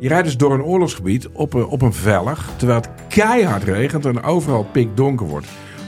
[0.00, 4.04] Je rijdt dus door een oorlogsgebied op een, op een vellig, terwijl het keihard regent
[4.06, 5.46] en overal pikdonker wordt.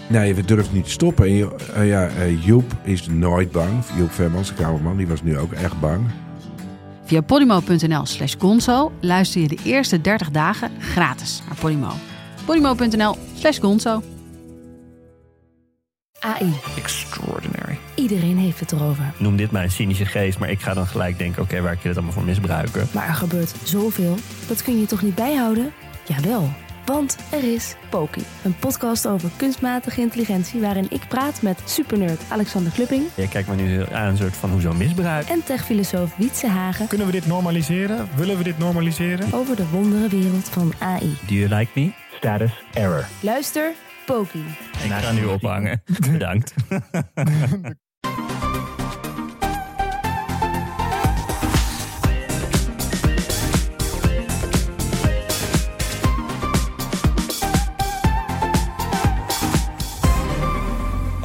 [0.09, 1.25] Nee, we durven niet te stoppen.
[1.25, 3.71] En je- eh, ja, eh, Joep is nooit bang.
[3.97, 6.01] Joep Vermans, de kamerman, die was nu ook echt bang.
[7.05, 11.89] Via podimo.nl slash gonzo luister je de eerste 30 dagen gratis naar Podimo.
[12.45, 14.03] podimo.nl slash gonzo.
[16.21, 16.53] AI.
[16.77, 17.60] Extraordinary.
[18.01, 19.05] Iedereen heeft het erover.
[19.17, 21.89] Noem dit mijn cynische geest, maar ik ga dan gelijk denken: oké, waar kun je
[21.89, 22.89] het allemaal voor misbruiken?
[22.93, 24.17] Maar er gebeurt zoveel.
[24.49, 25.73] Dat kun je toch niet bijhouden?
[26.07, 26.51] Jawel.
[26.85, 28.23] Want er is Poki.
[28.43, 33.55] Een podcast over kunstmatige intelligentie waarin ik praat met supernerd Alexander Klupping Je kijkt me
[33.55, 35.27] nu heel aan een soort van hoezo misbruik.
[35.29, 38.09] en techfilosoof Wietse Hagen Kunnen we dit normaliseren?
[38.17, 39.33] Willen we dit normaliseren?
[39.33, 41.17] over de wonderenwereld van AI.
[41.27, 41.91] Do you like me?
[42.17, 43.07] Status error.
[43.21, 43.73] Luister,
[44.07, 44.45] Poki.
[44.85, 45.83] Ik ga nu ophangen.
[46.13, 46.55] Bedankt.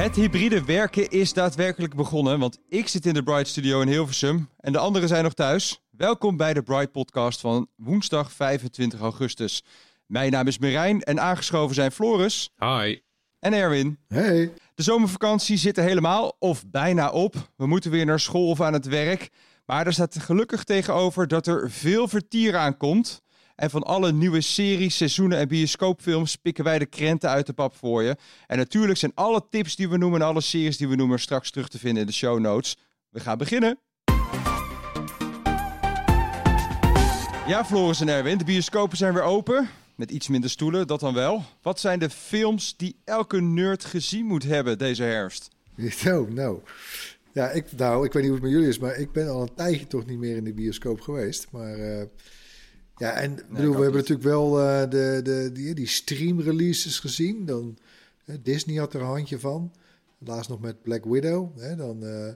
[0.06, 4.48] Het hybride werken is daadwerkelijk begonnen, want ik zit in de Bright Studio in Hilversum
[4.60, 5.80] en de anderen zijn nog thuis.
[5.90, 9.64] Welkom bij de Bright Podcast van woensdag 25 augustus.
[10.06, 12.98] Mijn naam is Merijn en aangeschoven zijn Floris Hi.
[13.38, 13.98] en Erwin.
[14.08, 14.52] Hey.
[14.74, 17.34] De zomervakantie zit er helemaal of bijna op.
[17.56, 19.30] We moeten weer naar school of aan het werk.
[19.64, 23.22] Maar er staat gelukkig tegenover dat er veel vertier aankomt.
[23.56, 27.76] En van alle nieuwe series, seizoenen en bioscoopfilms pikken wij de krenten uit de pap
[27.76, 28.16] voor je.
[28.46, 31.50] En natuurlijk zijn alle tips die we noemen en alle series die we noemen straks
[31.50, 32.76] terug te vinden in de show notes.
[33.10, 33.78] We gaan beginnen.
[37.46, 39.68] Ja, Floris en Erwin, de bioscopen zijn weer open.
[39.94, 41.42] Met iets minder stoelen, dat dan wel.
[41.62, 45.48] Wat zijn de films die elke nerd gezien moet hebben deze herfst?
[46.04, 46.60] Zo, nou.
[47.32, 49.42] Ja, ik, nou, ik weet niet hoe het met jullie is, maar ik ben al
[49.42, 51.46] een tijdje toch niet meer in de bioscoop geweest.
[51.50, 52.06] Maar eh,
[52.96, 54.08] ja, en bedoel, we hebben niet.
[54.08, 57.46] natuurlijk wel eh, de, de, die, die stream releases gezien.
[57.46, 57.78] Dan,
[58.42, 59.72] Disney had er een handje van.
[60.18, 61.58] Laatst nog met Black Widow.
[61.58, 62.32] Hè, dan, eh,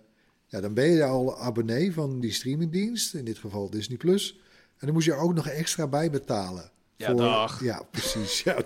[0.47, 4.39] ja, dan ben je al abonnee van die streamingdienst, in dit geval Disney Plus.
[4.79, 6.71] En dan moest je er ook nog extra bij betalen.
[6.97, 7.63] Ja, dag.
[7.63, 8.43] Ja, precies.
[8.43, 8.57] Ja,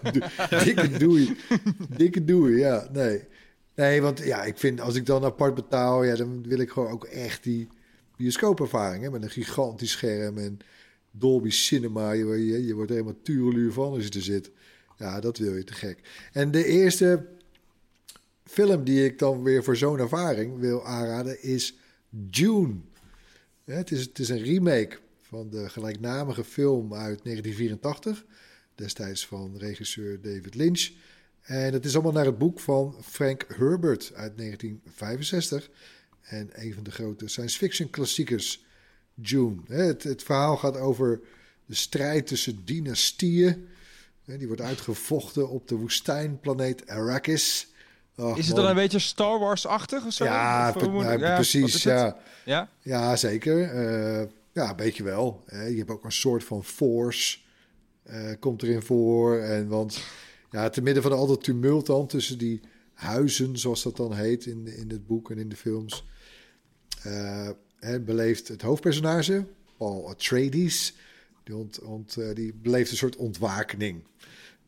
[0.65, 1.37] dikke doei.
[1.97, 2.89] dikke doei, ja.
[2.93, 3.25] Nee.
[3.75, 6.91] Nee, want ja, ik vind als ik dan apart betaal, ja, dan wil ik gewoon
[6.91, 7.69] ook echt die
[8.17, 9.03] bioscoopervaring.
[9.05, 10.59] Hè, met een gigantisch scherm en
[11.19, 12.13] Dolby Cinema.
[12.13, 14.51] Je, je, wordt helemaal tureluur van als je er zit.
[14.99, 16.29] Ja, dat wil je te gek.
[16.33, 17.27] En de eerste
[18.45, 21.79] film die ik dan weer voor zo'n ervaring wil aanraden is
[22.31, 22.75] June.
[23.65, 28.25] Het, is, het is een remake van de gelijknamige film uit 1984.
[28.75, 30.91] Destijds van regisseur David Lynch.
[31.43, 35.71] En het is allemaal naar het boek van Frank Herbert uit 1965.
[36.21, 38.64] En een van de grote science fiction klassiekers,
[39.15, 39.57] June.
[39.67, 41.21] Het, het verhaal gaat over
[41.67, 43.69] de strijd tussen dynastieën.
[44.25, 47.67] Die wordt uitgevochten op de woestijnplaneet Arrakis.
[48.17, 48.63] Ach, Is het man.
[48.65, 50.25] dan een beetje Star Wars-achtig of zo?
[50.25, 51.83] Ja, Of, moet- nou, ja, precies.
[51.83, 52.17] Ja.
[52.45, 52.69] Ja?
[52.81, 53.63] Ja, zeker.
[53.63, 55.45] Eh, ja, een beetje wel.
[55.51, 57.39] je hebt ook een soort van force
[58.03, 59.39] eh, komt erin voor.
[59.39, 60.01] En want
[60.51, 62.61] ja, te midden van al dat tumult dan tussen die
[62.95, 66.05] huizen, zoals dat dan heet in, in het boek en in de films,
[67.03, 67.49] eh,
[67.85, 69.45] hè, beleeft het hoofdpersonage,
[69.77, 70.95] Paul Atreides,
[71.45, 74.03] die, ont, ont, eh, die beleeft een soort ontwakening.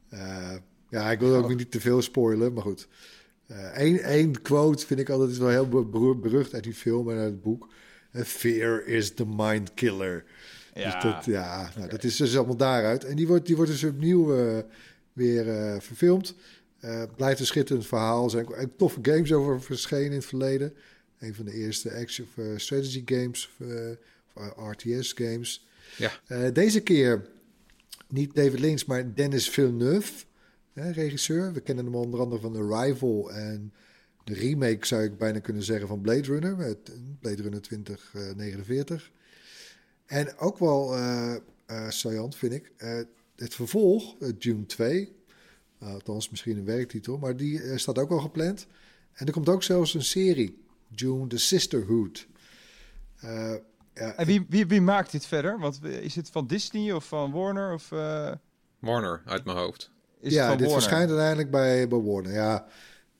[0.08, 0.52] Eh,
[0.90, 2.88] ja, ik wil ook niet te veel spoilen, maar goed.
[3.74, 7.16] Eén één quote vind ik altijd is wel heel beru- berucht uit die film en
[7.16, 7.68] uit het boek.
[8.12, 10.24] Eh, Fear is the mind killer.
[10.74, 10.84] Ja.
[10.92, 13.04] Dus dat, ja, nou, dat is dus allemaal daaruit.
[13.04, 14.58] En die wordt, die wordt dus opnieuw eh,
[15.12, 16.34] weer eh, verfilmd.
[16.80, 18.24] Eh, blijft een schitterend verhaal.
[18.24, 20.74] Er zijn ook toffe games over verschenen in het verleden.
[21.18, 23.66] Een van de eerste action of, eh, strategy games, of
[24.36, 25.66] eh, RTS games.
[25.96, 26.20] Ja.
[26.26, 27.28] Eh, deze keer
[28.08, 30.24] niet David Lynch, maar Dennis Villeneuve,
[30.72, 31.52] regisseur.
[31.52, 33.72] We kennen hem onder andere van Arrival en
[34.24, 36.56] de remake, zou ik bijna kunnen zeggen, van Blade Runner.
[36.56, 36.78] Met
[37.20, 39.10] Blade Runner 2049.
[40.06, 41.36] En ook wel eh,
[41.88, 42.72] saillant vind ik,
[43.36, 45.14] het vervolg, June 2.
[45.82, 48.66] Uh, althans, misschien een werktitel, maar die staat ook al gepland.
[49.12, 50.58] En er komt ook zelfs een serie,
[50.94, 52.26] June the Sisterhood.
[53.20, 53.54] Eh,
[53.94, 55.58] ja, En wie, wie, wie maakt dit verder?
[55.58, 57.72] Want is het van Disney of van Warner?
[57.72, 58.32] Of, eh,
[58.78, 59.90] Warner uit mijn hoofd.
[60.20, 60.82] is ja, het van dit Warner?
[60.82, 62.32] verschijnt uiteindelijk bij, bij Warner.
[62.32, 62.66] Ja,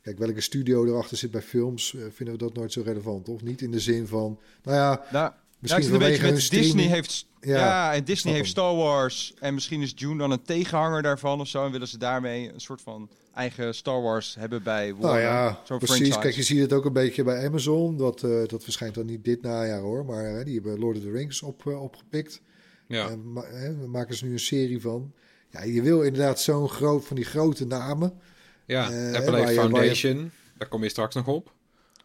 [0.03, 3.43] kijk, welke studio erachter zit bij films, eh, vinden we dat nooit zo relevant, of
[3.43, 3.63] niet?
[3.63, 6.91] In de zin van, nou ja, Nou, misschien ja, ik een beetje met Disney streaming.
[6.91, 7.27] heeft...
[7.41, 8.49] Ja, Ja, en Disney heeft.
[8.49, 9.35] Star Wars.
[9.39, 11.65] En misschien is June dan een tegenhanger daarvan of zo.
[11.65, 15.23] En willen ze daarmee een soort van eigen Star Wars hebben bij Warner.
[15.23, 15.97] Nou ja, Zo'n precies.
[15.97, 16.19] franchise.
[16.21, 17.97] Kijk, je ziet het ook een beetje bij Amazon.
[17.97, 20.05] Dat, eh, dat verschijnt dan niet dit najaar hoor.
[20.05, 22.41] Maar hè, die hebben Lord of the Rings op, eh, opgepikt.
[22.87, 23.09] Ja.
[23.09, 25.13] En ma- hè, we maken ze nu een serie van.
[25.51, 28.19] Ja, je wil inderdaad zo'n groot van die grote namen.
[28.67, 30.31] Ja, Eh, Apple je- je- Foundation.
[30.59, 31.53] Daar kom je straks nog op.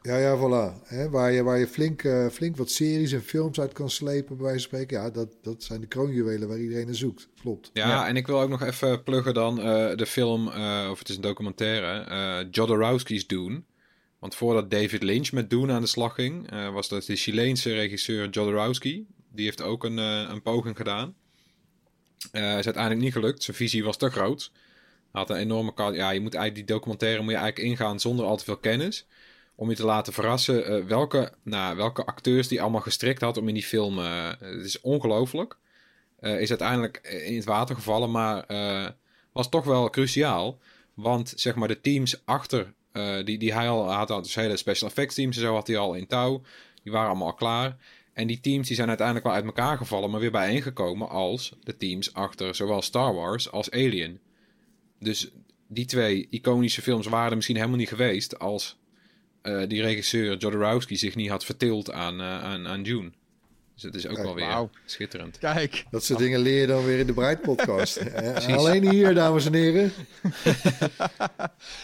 [0.01, 0.89] Ja, ja, voilà.
[1.09, 4.45] Waar je, waar je flink, eh, flink wat series en films uit kan slepen, bij
[4.45, 5.01] wijze van spreken.
[5.01, 7.27] Ja, dat, dat zijn de kroonjuwelen waar iedereen naar zoekt.
[7.41, 7.69] Klopt.
[7.73, 8.07] Ja, Ja.
[8.07, 11.15] en ik wil ook nog even pluggen dan eh, de film, eh, of het is
[11.15, 13.61] een documentaire, eh Jodorowsky's Dune.
[14.19, 17.73] Want voordat David Lynch met Dune aan de slag ging, eh, was dat de Chileense
[17.73, 19.03] regisseur Jodorowsky.
[19.31, 21.15] Die heeft ook een, eh, een poging gedaan.
[22.31, 23.43] Eh is uiteindelijk niet gelukt.
[23.43, 24.51] Zijn visie was te groot.
[25.11, 25.73] Hij had een enorme...
[25.75, 29.07] Ja, je moet eigenlijk die documentaire moet je eigenlijk ingaan zonder al te veel kennis.
[29.55, 33.47] Om je te laten verrassen eh, welke, nou, welke acteurs die allemaal gestrikt had om
[33.47, 33.99] in die film...
[33.99, 35.57] eh, het is ongelooflijk.
[36.19, 38.45] Eh, is uiteindelijk in het water gevallen, maar
[39.31, 40.59] was toch wel cruciaal.
[40.93, 42.73] Want zeg maar de teams achter,
[43.23, 45.93] die, die hij al had dus hele special effects teams en zo had hij al
[45.93, 46.41] in touw.
[46.83, 47.77] Die waren allemaal al klaar.
[48.13, 51.77] En die teams die zijn uiteindelijk wel uit elkaar gevallen, maar weer bijeengekomen als de
[51.77, 54.19] teams achter zowel Star Wars als Alien.
[54.99, 55.31] Dus
[55.67, 58.79] die twee iconische films waren er misschien helemaal niet geweest als
[59.41, 63.11] eh, die regisseur Jodorowsky zich niet had vertild aan, eh, aan, aan Dune.
[63.73, 65.37] Dus het is ook Kijk, wel weer schitterend.
[65.37, 65.83] Kijk.
[65.91, 67.95] Dat soort dingen leer je dan weer in de Bright podcast.
[68.21, 69.91] Eh, Alleen hier, dames en heren.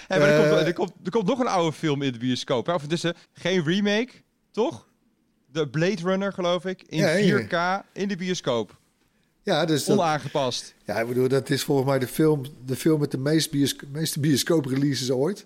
[0.07, 2.17] Hey, maar er, Eh, komt, er, komt, er komt nog een oude film in de
[2.19, 2.65] bioscoop.
[2.65, 2.73] Hè?
[2.73, 4.09] Of het is eh, geen remake,
[4.51, 4.87] toch?
[5.51, 6.83] De Blade Runner, geloof ik.
[6.87, 7.81] In Ja, ja.
[7.83, 8.77] 4K in de bioscoop.
[9.43, 10.75] Ja, dus dat, Onaangepast.
[10.85, 13.85] ja, ik bedoel, dat is volgens mij de film, de film met de meest biosco
[13.91, 15.45] meeste bioscoop-releases ooit.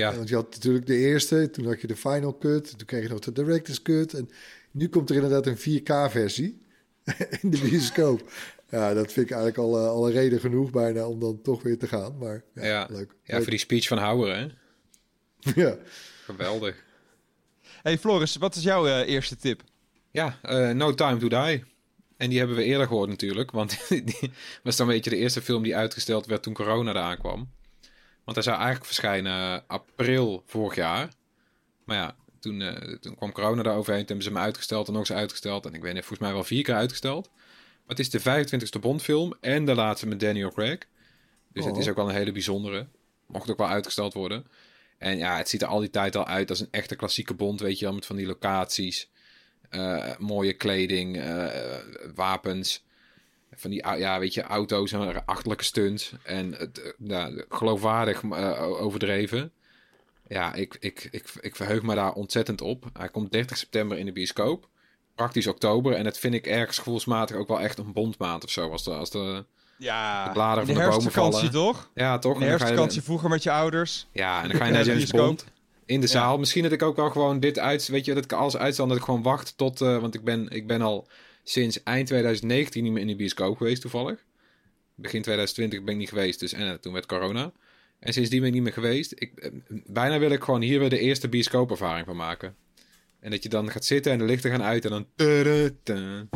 [0.00, 3.02] Ja, want je had natuurlijk de eerste, toen had je de Final Cut, toen kreeg
[3.02, 4.14] je nog de Director's Cut.
[4.14, 4.28] En
[4.70, 6.62] nu komt er inderdaad een 4K-versie
[7.42, 8.32] in de bioscoop.
[8.70, 11.62] Ja, dat vind ik eigenlijk al, eh, al een reden genoeg bijna om dan toch
[11.62, 12.18] weer te gaan.
[12.18, 12.86] Maar ja, Ja.
[12.90, 13.14] leuk.
[13.24, 13.42] ja Leuk.
[13.42, 14.46] voor die speech van Houwer, hè?
[15.62, 15.76] ja.
[16.24, 16.84] Geweldig.
[17.82, 19.62] Hey Floris, wat is jouw eh, eerste tip?
[20.10, 21.64] Ja, eh, No Time to Die.
[22.16, 23.50] En die hebben we eerder gehoord natuurlijk.
[23.50, 24.30] Want die
[24.62, 27.50] was dan een beetje de eerste film die uitgesteld werd toen corona eraan kwam.
[28.24, 31.08] Want hij zou eigenlijk verschijnen april vorig jaar.
[31.84, 33.98] Maar ja, toen, eh, toen kwam corona daar overheen.
[34.06, 35.66] Toen hebben ze hem uitgesteld en nog eens uitgesteld.
[35.66, 37.30] En ik weet niet, volgens mij wel vier keer uitgesteld.
[37.36, 40.78] Maar het is de 25e Bondfilm en de laatste met Daniel Craig.
[41.52, 41.80] Dus het Oh.
[41.80, 42.86] is ook wel een hele bijzondere.
[43.26, 44.46] Mocht ook wel uitgesteld worden.
[44.98, 47.60] En ja, het ziet er al die tijd al uit als een echte klassieke Bond.
[47.60, 49.10] Weet je wel, met van die locaties.
[49.70, 51.46] eh, mooie kleding, eh,
[52.14, 52.84] wapens.
[53.54, 56.12] Van die, ja, weet je, auto's en achterlijke stunts.
[56.22, 59.52] En het, eh, ja, geloofwaardig eh, overdreven.
[60.28, 62.84] Ja, ik, ik, ik, ik verheug me daar ontzettend op.
[62.92, 64.68] Hij komt 30 september in de bioscoop.
[65.14, 65.92] Praktisch oktober.
[65.92, 68.70] En dat vind ik ergens gevoelsmatig ook wel echt een bondmaand of zo.
[68.70, 69.44] Als de, als de,
[69.76, 71.50] Ja, De bladeren van de de bomen vallen.
[71.50, 71.90] toch?
[71.94, 72.38] ja, toch?
[72.38, 74.06] De herfstvakantie vroeger met je ouders.
[74.12, 75.10] Ja, en dan ga je naar de James.
[75.10, 75.44] Bond
[75.86, 76.12] in de Ja.
[76.12, 76.38] zaal.
[76.38, 78.96] Misschien dat ik ook wel gewoon dit uit, weet je, dat ik alles uitstel, dat
[78.96, 81.08] ik gewoon wacht tot, eh, want ik ben, ik ben al
[81.50, 84.24] sinds eind 2019 niet meer in de bioscoop geweest toevallig.
[84.94, 87.52] Begin 2020 ben ik niet geweest, dus en eh, toen werd corona.
[87.98, 89.12] En sindsdien ben ik niet meer geweest.
[89.14, 89.50] Ik, eh,
[89.86, 92.54] bijna wil ik gewoon hier weer de eerste bioscoopervaring van maken.
[93.20, 95.06] En dat je dan gaat zitten en de lichten gaan uit en dan...
[95.16, 96.28] Tudutu.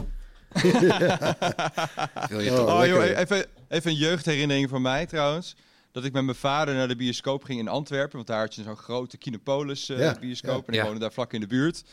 [2.29, 2.79] Wil je Oh?
[2.81, 5.57] Oh, joh, even, even een jeugdherinnering van mij trouwens.
[5.93, 8.17] Dat ik met mijn vader naar de bioscoop ging in Antwerpen.
[8.17, 10.61] Want daar had je zo'n grote Kinopolis eh, Ja, bioscoop.
[10.61, 10.67] ja.
[10.67, 10.85] En ik Ja.
[10.85, 11.85] woonde daar vlak in de buurt.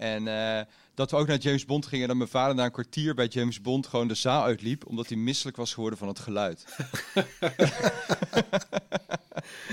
[0.00, 0.60] En eh,
[0.94, 2.02] dat we ook naar James Bond gingen.
[2.02, 4.86] En dat mijn vader na een kwartier bij James Bond gewoon de zaal uitliep.
[4.86, 6.64] Omdat hij misselijk was geworden van het geluid.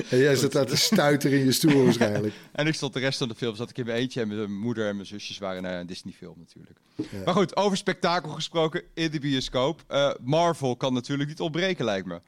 [0.09, 2.33] En jij zat daar te stuiteren in je stoel waarschijnlijk.
[2.51, 4.21] En ik stond de rest van de film, zat ik in mijn eentje.
[4.21, 6.79] En mijn moeder en mijn zusjes waren naar een Disney film natuurlijk.
[6.95, 7.23] Ja.
[7.25, 9.83] Maar goed, over spektakel gesproken in de bioscoop.
[9.87, 12.19] Eh, Marvel kan natuurlijk niet ontbreken lijkt me.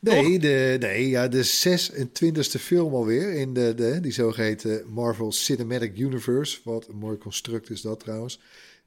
[0.00, 5.98] Nee, de, nee ja, de 26e film alweer in de, de, die zogeheten Marvel Cinematic
[5.98, 6.60] Universe.
[6.64, 8.40] Wat een mooi construct is dat trouwens.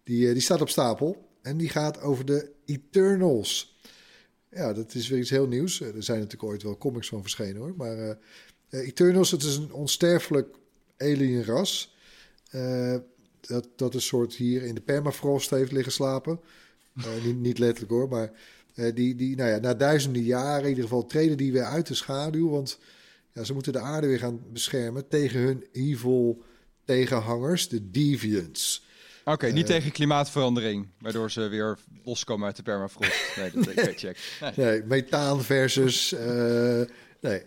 [0.03, 3.77] Die, eh, die staat op stapel en die gaat over de Eternals.
[4.55, 5.81] Ja, dat is weer iets heel nieuws.
[5.81, 7.73] Eh, Er zijn natuurlijk ooit wel comics van verschenen hoor.
[7.77, 8.15] Maar eh,
[8.69, 10.55] Eternals, het is een onsterfelijk
[10.97, 11.95] alien ras.
[12.49, 12.95] Eh,
[13.39, 16.39] dat, dat een soort hier in de permafrost heeft liggen slapen.
[17.23, 18.31] Niet, niet letterlijk hoor, maar
[18.93, 21.93] die, die, nou ja, na duizenden jaren in ieder geval treden die weer uit de
[21.93, 22.49] schaduw.
[22.49, 22.79] Want
[23.33, 26.43] ja, ze moeten de aarde weer gaan beschermen tegen hun evil
[26.85, 28.83] tegenhangers, de Deviants.
[29.25, 29.75] Oké, niet Eh.
[29.75, 30.87] tegen klimaatverandering.
[30.99, 33.11] Waardoor ze weer loskomen uit de permafrost.
[33.37, 34.17] Nee, dat ik check.
[34.41, 34.51] Nee.
[34.55, 36.11] Nee, methaan versus.
[36.13, 36.81] eh,
[37.21, 37.41] nee.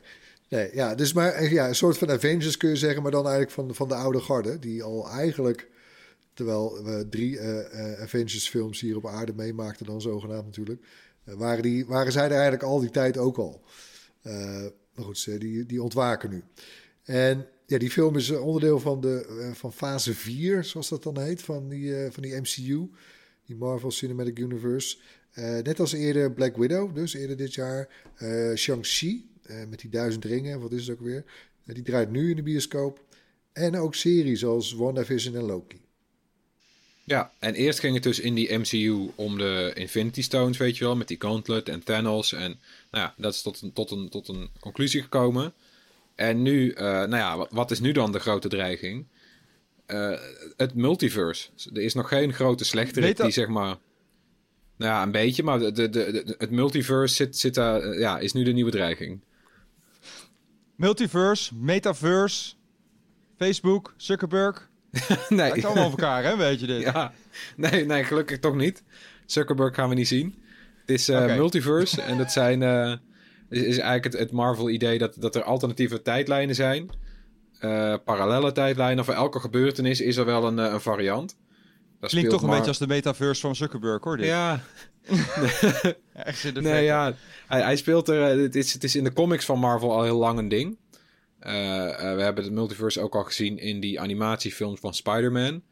[0.49, 3.23] Nee, ja, dus maar eh, ja, een soort van Avengers kun je zeggen, maar dan
[3.23, 4.59] eigenlijk van, van de oude garde.
[4.59, 5.69] Die al eigenlijk,
[6.35, 11.63] terwijl we drie eh, eh, Avengers-films hier op aarde meemaakten, dan zogenaamd natuurlijk, eh, waren,
[11.63, 13.63] die, waren zij er eigenlijk al die tijd ook al.
[14.23, 16.43] Eh, maar goed, ze, die, die ontwaken nu.
[17.05, 21.03] En ja, die film is eh, onderdeel van, de, eh, van fase 4, zoals dat
[21.03, 22.91] dan heet, van die, eh, van die MCU.
[23.47, 24.97] die Marvel Cinematic Universe.
[25.31, 27.89] Eh, net als eerder Black Widow, dus eerder dit jaar.
[28.15, 31.25] Eh Shang-Chi, eh, met die duizend ringen, wat is het ook weer?
[31.65, 33.05] Eh, die draait nu in de bioscoop.
[33.53, 35.81] En ook series als WandaVision en Loki.
[37.09, 40.85] Ja, en eerst ging het dus in die MCU om de Infinity Stones, weet je
[40.85, 42.33] wel, met die Gauntlet en Thanos.
[42.33, 42.59] En
[42.91, 45.53] nou ja, dat is tot een, tot een, tot een conclusie gekomen.
[46.15, 49.07] En nu, eh, nou ja, wat, wat is nu dan de grote dreiging?
[49.87, 50.19] Eh,
[50.57, 51.49] het multiverse.
[51.73, 53.77] Er is nog geen grote slechterik die zeg maar...
[54.77, 58.19] Nou ja, een beetje, maar de, de, de, het multiverse zit, zit daar, eh, ja,
[58.19, 59.21] is nu de nieuwe dreiging.
[60.75, 62.55] Multiverse, metaverse,
[63.37, 64.68] Facebook, Zuckerberg.
[65.29, 66.83] nee, Lijkt allemaal op elkaar, hè, weet je dit?
[66.83, 67.13] Ja,
[67.57, 68.83] nee, nee, gelukkig toch niet.
[69.27, 70.43] Zuckerberg gaan we niet zien.
[70.81, 71.35] Het is Oké.
[71.37, 72.93] multiverse en dat zijn, eh,
[73.49, 76.91] is, is eigenlijk het, het Marvel-idee dat, dat er alternatieve tijdlijnen zijn.
[77.59, 79.05] Eh, parallele tijdlijnen.
[79.05, 81.37] Voor elke gebeurtenis is er wel een, een variant.
[82.01, 84.17] Dat Klinkt toch een Mar- beetje als de metaverse van Zuckerberg, hoor.
[84.17, 84.27] Dit.
[84.27, 84.61] Ja,
[86.13, 87.15] echt in de nee, ja.
[87.47, 88.23] Hij, hij speelt er.
[88.39, 90.77] Het is, het is in de comics van Marvel al heel lang een ding.
[91.39, 95.63] Eh, eh, we hebben het multiverse ook al gezien in die animatiefilms van Spider-Man.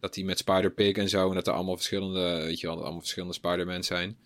[0.00, 1.28] Dat die met Spider-Pig en zo.
[1.28, 4.16] En dat er allemaal verschillende, weet je wel, allemaal verschillende Spider-Man zijn.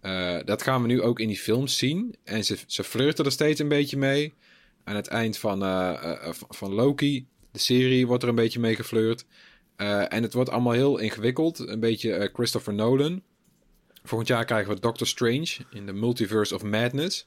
[0.00, 2.16] Eh, dat gaan we nu ook in die films zien.
[2.24, 4.34] En ze, ze flirten er steeds een beetje mee.
[4.84, 5.58] Aan het eind van,
[6.48, 9.24] van- Loki, de serie, wordt er een beetje mee geflirt.
[9.76, 11.58] En het wordt allemaal heel ingewikkeld.
[11.58, 13.22] Een beetje Christopher Nolan.
[14.02, 17.26] Volgend jaar krijgen we Doctor Strange in de Multiverse of Madness.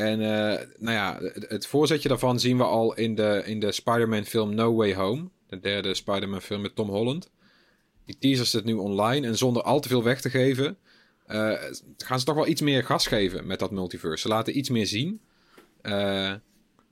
[0.00, 3.72] En eh, nou ja, het, het voorzetje daarvan zien we al in de, in de
[3.72, 5.28] Spider-Man film No Way Home.
[5.48, 7.30] De derde Spider-Man film met Tom Holland.
[8.04, 9.26] Die teaser zit nu online.
[9.26, 10.76] En zonder al te veel weg te geven,
[11.26, 11.52] eh,
[11.96, 14.22] gaan ze toch wel iets meer gas geven met dat multiverse.
[14.22, 15.20] Ze laten iets meer zien.
[15.82, 16.38] Eh, nou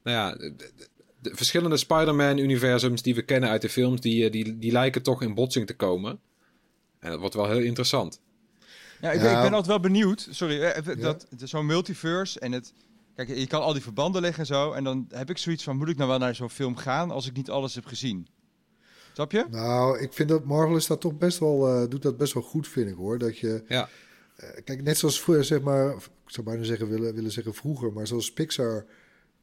[0.02, 0.88] ja, de, de-
[1.20, 5.34] de verschillende Spider-Man-universums die we kennen uit de films, die, die, die lijken toch in
[5.34, 6.20] botsing te komen.
[7.00, 8.20] En dat wordt wel heel interessant.
[9.00, 9.26] Ja, ik, Ja.
[9.36, 10.28] ik ben altijd wel benieuwd.
[10.30, 12.72] Sorry, dat zo'n multiverse en het...
[13.26, 14.72] Kijk, je kan al die verbanden leggen en zo.
[14.72, 17.26] En dan heb ik zoiets van, moet ik nou wel naar zo'n film gaan als
[17.26, 18.26] ik niet alles heb gezien?
[19.12, 19.46] Snap je?
[19.50, 22.42] Nou, ik vind dat Marvel is dat toch best wel, eh, doet dat best wel
[22.42, 23.18] goed, vind ik hoor.
[23.18, 23.88] Dat je, Ja.
[24.37, 27.92] eh, kijk, net zoals vroeger, zeg maar, ik zou bijna zeggen, willen, willen zeggen vroeger,
[27.92, 28.84] maar zoals Pixar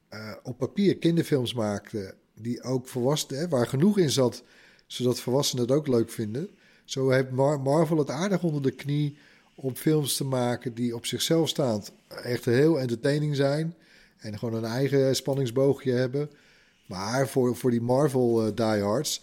[0.10, 4.44] eh, op papier kinderfilms maakte, die ook volwassenen, hè, waar genoeg in zat,
[4.88, 6.50] zodat volwassenen het ook leuk vinden.
[6.86, 9.18] Zo heeft Mar- Marvel het aardig onder de knie
[9.56, 13.76] om films te maken die op zichzelf staand echt heel entertaining zijn.
[14.18, 16.30] En gewoon een eigen spanningsboogje hebben.
[16.86, 19.22] Maar voor, voor die Marvel eh, diehards,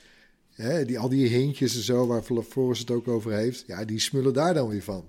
[0.50, 3.98] hè, die, al die hintjes en zo, waar Flores het ook over heeft, ja, die
[3.98, 5.04] smullen daar dan weer van.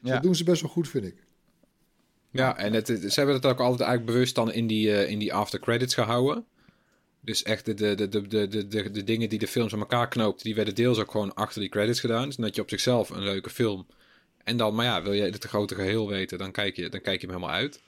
[0.00, 1.16] Dus Dat doen ze best wel goed, vind ik.
[2.30, 5.18] Ja, en het, ze hebben het ook altijd eigenlijk bewust dan in die, eh, in
[5.18, 6.44] die after credits gehouden.
[7.20, 9.80] Dus echt de, de, de, de, de, de, de, de dingen die de films aan
[9.80, 12.30] elkaar knoopten, die werden deels ook gewoon achter die credits gedaan.
[12.30, 13.86] Dus je op zichzelf een leuke film.
[14.44, 17.20] En dan, maar ja, wil je het grote geheel weten, dan kijk je, dan kijk
[17.20, 17.80] je hem helemaal uit.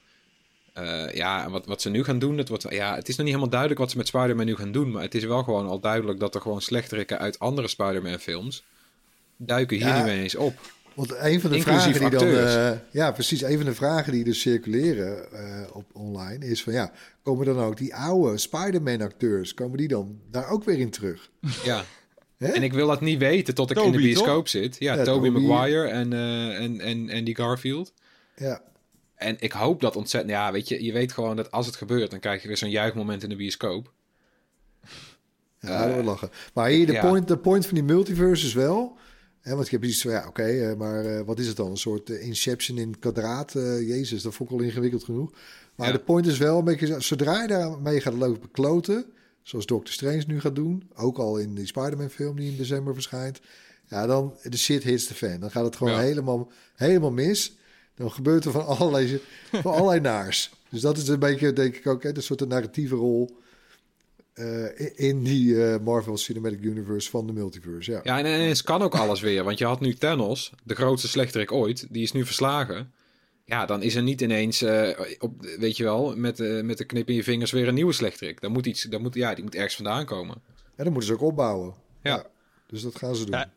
[0.73, 3.27] Eh, ja, en wat, wat ze nu gaan doen, het, wordt, ja, het is nog
[3.27, 4.91] niet helemaal duidelijk wat ze met Spider-Man nu gaan doen.
[4.91, 8.65] Maar het is wel gewoon al duidelijk dat er gewoon slechterikken uit andere Spider-Man films
[9.37, 10.05] duiken hier Ja.
[10.05, 10.55] nu ineens op.
[10.95, 12.29] Want een van de Inclusief vragen die dan.
[12.29, 12.55] acteurs.
[12.55, 13.43] eh, ja, precies.
[13.43, 16.93] Een van de vragen die dus circuleren eh, op online is van ja,
[17.23, 21.31] komen dan ook die oude Spider-Man-acteurs, komen die dan daar ook weer in terug?
[21.65, 21.85] Ja.
[22.43, 22.49] Hè?
[22.53, 24.77] En ik wil dat niet weten tot ik in de bioscoop zit.
[24.79, 25.41] Ja, Ja, Toby Toby.
[25.41, 27.93] Maguire en, eh en, en, en die Garfield.
[28.37, 28.63] Ja,
[29.15, 30.33] En ik hoop dat ontzettend...
[30.33, 32.11] Ja, weet je, je weet gewoon dat als het gebeurt...
[32.11, 33.93] dan krijg je weer zo'n juichmoment in de bioscoop.
[35.61, 36.31] ja dat wordt lachen.
[36.55, 37.01] Maar hier, de, ja.
[37.09, 38.97] point, de point van die multiverse is wel.
[39.41, 41.71] Hè, want je hebt iets van ja, oké, eh, maar eh, wat is het dan?
[41.71, 43.55] Een soort eh, Inception in kwadraat.
[43.55, 45.33] eh, Jezus, dat vond ik al ingewikkeld genoeg.
[45.77, 45.93] Maar Ja.
[45.93, 49.05] de point is wel een beetje, zo- zodra je daarmee gaat lopen kloten,
[49.43, 53.41] zoals Doctor Strange nu gaat doen, ook al in die Spider-Man-film die in december verschijnt,
[53.89, 55.41] ja, dan de shit hits the fan.
[55.41, 55.99] Dan gaat het gewoon Ja.
[56.01, 57.57] helemaal, helemaal mis.
[57.95, 59.21] Dan gebeurt er van allerlei,
[59.51, 60.51] van allerlei naars.
[60.69, 63.41] Dus dat is een beetje, denk ik ook, hè, de soort narratieve rol
[64.33, 67.91] eh, in- die eh, Marvel Cinematic Universe van de multiverse.
[67.91, 68.01] Ja.
[68.03, 69.45] Ja, en ineens kan ook alles weer.
[69.45, 71.87] Want je had nu Thanos, de grootste slechterik ooit.
[71.91, 72.93] Die is nu verslagen.
[73.45, 76.85] Ja, dan is er niet ineens, eh, op, weet je wel, met, eh, met de
[76.85, 78.41] knip in je vingers weer een nieuwe slechterik.
[78.41, 80.35] Dan moet iets, dan moet, ja, die moet ergens vandaan komen.
[80.77, 81.75] En dan moeten ze ook opbouwen.
[82.03, 82.25] Ja.
[82.67, 83.39] Dus dat gaan ze doen.
[83.39, 83.53] Ja.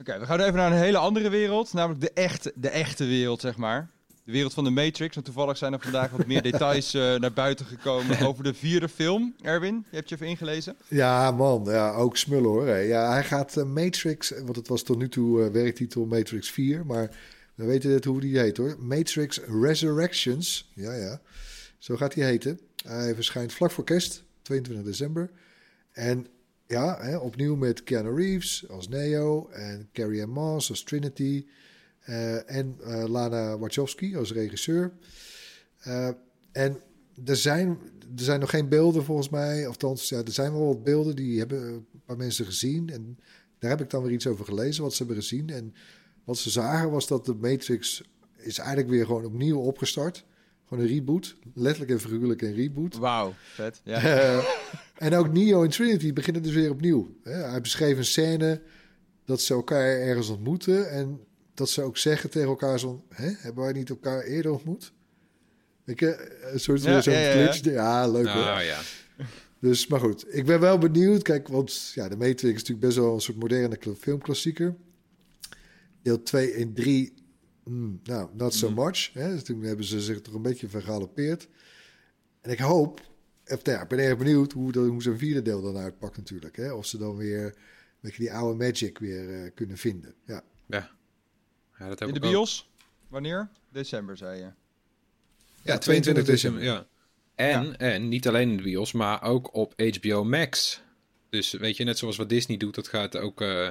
[0.00, 1.72] Oké, we gaan even naar een hele andere wereld.
[1.72, 3.90] Namelijk de echte, de echte wereld, zeg maar.
[4.24, 5.16] De wereld van de Matrix.
[5.16, 8.88] En toevallig zijn er vandaag wat meer details eh, naar buiten gekomen over de vierde
[8.88, 9.34] film.
[9.42, 10.76] Erwin, je hebt je even ingelezen.
[10.88, 11.64] Ja, man.
[11.64, 12.66] Ja, ook smullen hoor.
[12.66, 12.76] hè.
[12.76, 16.86] Ja, hij gaat eh, Matrix, want het was tot nu toe eh, werktitel Matrix 4,
[16.86, 17.10] maar
[17.58, 18.76] we weten het hoe die heet hoor.
[18.78, 20.70] Matrix Resurrections.
[20.74, 21.20] Ja, ja.
[21.78, 22.60] Zo gaat hij heten.
[22.86, 25.30] Hij verschijnt vlak voor kerst, 22 december.
[25.92, 26.26] En
[26.66, 31.46] ja, hè, opnieuw met Keanu Reeves als Neo en Carrie Ann Moss als Trinity.
[31.98, 34.92] eh, en eh, Lana Wachowski als regisseur.
[35.78, 36.08] Eh,
[36.52, 36.80] en
[37.24, 37.78] er zijn,
[38.16, 39.66] er zijn nog geen beelden volgens mij.
[39.66, 42.90] Althans, ja, er zijn wel wat beelden die hebben een paar mensen gezien.
[42.90, 43.18] En
[43.58, 45.50] daar heb ik dan weer iets over gelezen, wat ze hebben gezien.
[45.50, 45.74] En
[46.28, 48.02] wat ze zagen was dat de Matrix
[48.36, 50.24] is eigenlijk weer gewoon opnieuw opgestart.
[50.66, 51.36] Gewoon een reboot.
[51.54, 52.96] Letterlijk en figuurlijk een reboot.
[52.96, 53.80] Wauw, vet.
[53.84, 54.02] Ja.
[54.02, 54.44] Eh,
[54.94, 57.16] en ook Neo en Trinity beginnen dus weer opnieuw.
[57.22, 58.60] Hij beschreef een scène
[59.24, 60.90] dat ze elkaar ergens ontmoeten.
[60.90, 61.20] En
[61.54, 63.02] dat ze ook zeggen tegen elkaar zo...
[63.08, 64.92] Hè, hebben wij niet elkaar eerder ontmoet?
[65.86, 67.46] Ik, een soort Ja, zo'n ja, ja, ja.
[67.52, 67.64] glitch.
[67.74, 68.44] Ja, leuk hoor.
[68.44, 68.78] Nou ja.
[69.60, 71.22] Dus, maar goed, ik ben wel benieuwd.
[71.22, 74.74] Kijk, want ja, de Matrix is natuurlijk best wel een soort moderne kla- filmklassieker.
[76.08, 77.14] Deel 2 en 3,
[77.64, 79.12] mm, nou, not so much.
[79.12, 79.30] Hè?
[79.30, 81.48] Dus toen hebben ze zich toch een beetje vergalopeerd.
[82.40, 83.00] En ik hoop,
[83.46, 86.16] of, nou ja, ik ben erg benieuwd hoe, dat, hoe zo'n vierde deel dan uitpakt
[86.16, 86.56] natuurlijk.
[86.56, 86.72] Hè?
[86.72, 87.54] Of ze dan weer een
[88.00, 90.14] beetje die oude magic weer eh, kunnen vinden.
[90.26, 90.42] Ja.
[90.66, 90.90] Ja.
[91.78, 92.30] ja dat heb In de ook.
[92.30, 92.70] bios?
[93.08, 93.50] Wanneer?
[93.72, 94.50] December, zei je.
[95.62, 96.62] Ja, 22 december.
[96.62, 96.86] Ja.
[97.34, 100.82] En, en niet alleen in de bios, maar ook op HBO Max.
[101.30, 103.70] Dus weet je, net zoals wat Disney doet, dat gaat ook, eh,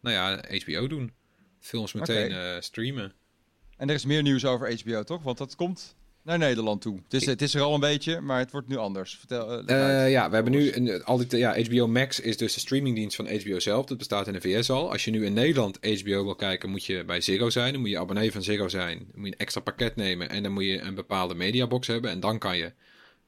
[0.00, 1.12] nou ja, HBO doen.
[1.60, 3.12] Films meteen eh, streamen.
[3.76, 5.22] En er is meer nieuws over HBO, toch?
[5.22, 7.00] Want dat komt naar Nederland toe.
[7.04, 9.16] Het is, het is er al een beetje, maar het wordt nu anders.
[9.18, 9.62] Vertel.
[9.66, 12.60] eh, Eh, ja, we hebben nu een, al die, ja, HBO Max is dus de
[12.60, 13.86] streamingdienst van HBO zelf.
[13.86, 14.90] Dat bestaat in de VS al.
[14.92, 17.72] Als je nu in Nederland HBO wil kijken, moet je bij Ziggo zijn.
[17.72, 18.98] Dan moet je abonnee van Ziggo zijn.
[18.98, 22.10] Dan moet je een extra pakket nemen en dan moet je een bepaalde mediabox hebben.
[22.10, 22.72] En dan kan je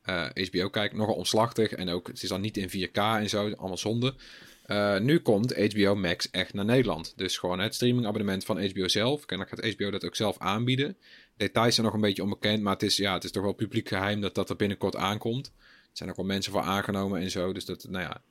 [0.03, 0.99] eh, HBO kijken.
[0.99, 4.15] Nogal omslachtig en ook, het is dan niet in 4K en zo, allemaal zonde.
[4.63, 7.13] Eh, nu komt HBO Max echt naar Nederland.
[7.17, 9.25] Dus gewoon het streamingabonnement van HBO zelf.
[9.27, 10.97] En dan gaat HBO dat ook zelf aanbieden.
[11.37, 13.89] Details zijn nog een beetje onbekend, maar het is, ja, het is toch wel publiek
[13.89, 15.47] geheim dat dat er binnenkort aankomt.
[15.47, 17.53] Er zijn ook wel mensen voor aangenomen en zo.
[17.53, 18.23] Dus dat, nou ja,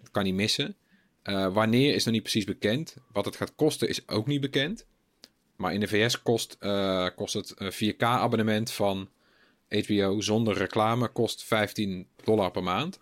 [0.00, 0.76] dat kan niet missen.
[1.22, 2.96] Eh, wanneer is nog niet precies bekend.
[3.12, 4.86] Wat het gaat kosten is ook niet bekend.
[5.56, 9.08] Maar in de VS kost, eh, kost het een 4K-abonnement van
[9.68, 13.00] HBO zonder reclame kost 15 dollar per maand.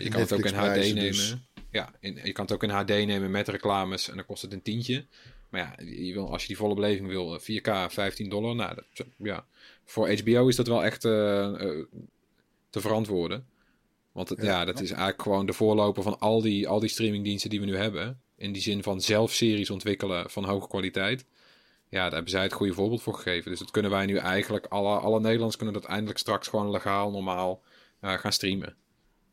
[0.00, 1.02] Je kan het ook in HD nemen.
[1.02, 1.36] dus.
[1.70, 4.52] Ja, in, je kan het ook in HD nemen met reclames en dan kost het
[4.52, 5.06] een tientje.
[5.48, 8.54] Maar ja, je wil, als je die volle beleving wil, eh, 4K 15 dollar.
[8.54, 9.46] Nou, dat, ja.
[9.84, 11.86] voor HBO is dat wel echt eh, eh,
[12.70, 13.46] te verantwoorden.
[14.12, 14.64] Want het, ja.
[14.64, 17.76] dat is eigenlijk gewoon de voorloper van al die, al die streamingdiensten die we nu
[17.76, 18.20] hebben.
[18.36, 21.24] In die zin van zelf series ontwikkelen van hoge kwaliteit.
[21.90, 23.50] Ja, daar hebben zij het goede voorbeeld voor gegeven.
[23.50, 27.10] Dus dat kunnen wij nu eigenlijk, alle, alle Nederlanders kunnen dat eindelijk straks gewoon legaal,
[27.10, 27.62] normaal
[28.00, 28.76] eh, gaan streamen.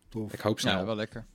[0.09, 0.33] Tof.
[0.33, 0.77] Ik hoop snel.
[0.77, 1.25] Ja, wel lekker.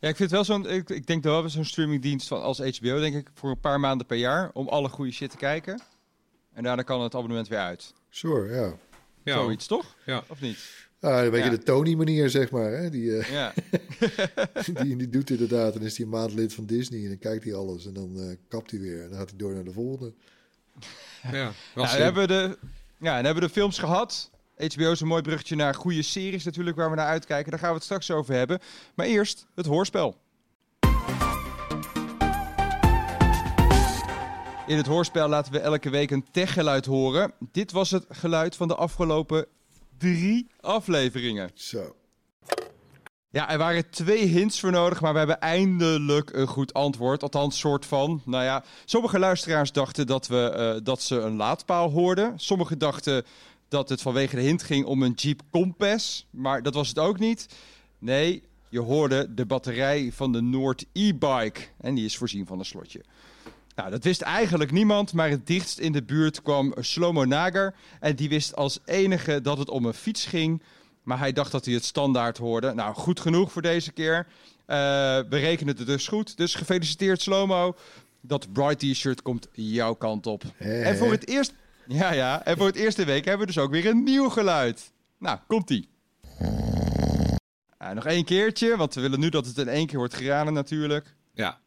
[0.00, 0.68] Ja, ik vind het wel zo'n.
[0.68, 3.80] Ik, ik denk dat wel zo'n streamingdienst van als HBO, denk ik, voor een paar
[3.80, 5.80] maanden per jaar om alle goede shit te kijken.
[6.52, 7.94] En daarna kan het abonnement weer uit.
[8.10, 8.72] Sure, ja.
[9.24, 9.94] ja, Zoiets, toch?
[10.06, 10.24] Ja.
[10.28, 10.88] Of niet?
[11.00, 11.56] Ah, een beetje Ja.
[11.56, 12.70] de Tony-manier, zeg maar.
[12.70, 12.90] Hè?
[12.90, 13.52] Die, eh, Ja.
[14.82, 15.74] die, die doet inderdaad.
[15.74, 17.02] En is hij een maand lid van Disney.
[17.02, 17.86] En dan kijkt hij alles.
[17.86, 19.02] En dan eh, kapt hij weer.
[19.02, 20.12] En dan gaat hij door naar de volgende.
[21.22, 22.58] ja, Ja, dan hebben we de,
[22.98, 24.29] ja, dan hebben we de films gehad.
[24.68, 27.50] HBO is een mooi bruggetje naar goede series natuurlijk waar we naar uitkijken.
[27.50, 28.58] Daar gaan we het straks over hebben.
[28.94, 30.16] Maar eerst het hoorspel.
[34.66, 37.32] In het hoorspel laten we elke week een techgeluid horen.
[37.52, 39.46] Dit was het geluid van de afgelopen
[39.98, 41.50] drie afleveringen.
[41.54, 41.94] Zo.
[43.32, 47.22] Ja, er waren twee hints voor nodig, maar we hebben eindelijk een goed antwoord.
[47.22, 48.22] Althans, soort van.
[48.24, 52.32] Nou ja, sommige luisteraars dachten dat, we, eh, dat ze een laadpaal hoorden.
[52.36, 53.24] Sommigen dachten
[53.70, 56.26] dat het vanwege de hint ging om een Jeep Compass.
[56.30, 57.46] Maar dat was het ook niet.
[57.98, 61.60] Nee, je hoorde de batterij van de Noord e-bike.
[61.80, 63.04] En die is voorzien van een slotje.
[63.74, 67.74] Nou, dat wist eigenlijk niemand, maar het dichtst in de buurt kwam Slomo Nager.
[68.00, 70.62] En die wist als enige dat het om een fiets ging.
[71.02, 72.74] Maar hij dacht dat hij het standaard hoorde.
[72.74, 74.26] Nou, goed genoeg voor deze keer.
[74.66, 74.76] Eh,
[75.28, 76.36] we rekenen het dus goed.
[76.36, 77.76] Dus gefeliciteerd Slomo.
[78.20, 80.42] Dat Bright T-shirt komt jouw kant op.
[80.58, 81.52] En voor het eerst...
[81.92, 82.44] Ja, ja.
[82.44, 84.92] En voor het eerste week hebben we dus ook weer een nieuw geluid.
[85.18, 85.88] Nou, komt-ie.
[87.76, 90.52] Ah, nog één keertje, want we willen nu dat het in één keer wordt geraden
[90.52, 91.14] natuurlijk.
[91.32, 91.58] Ja,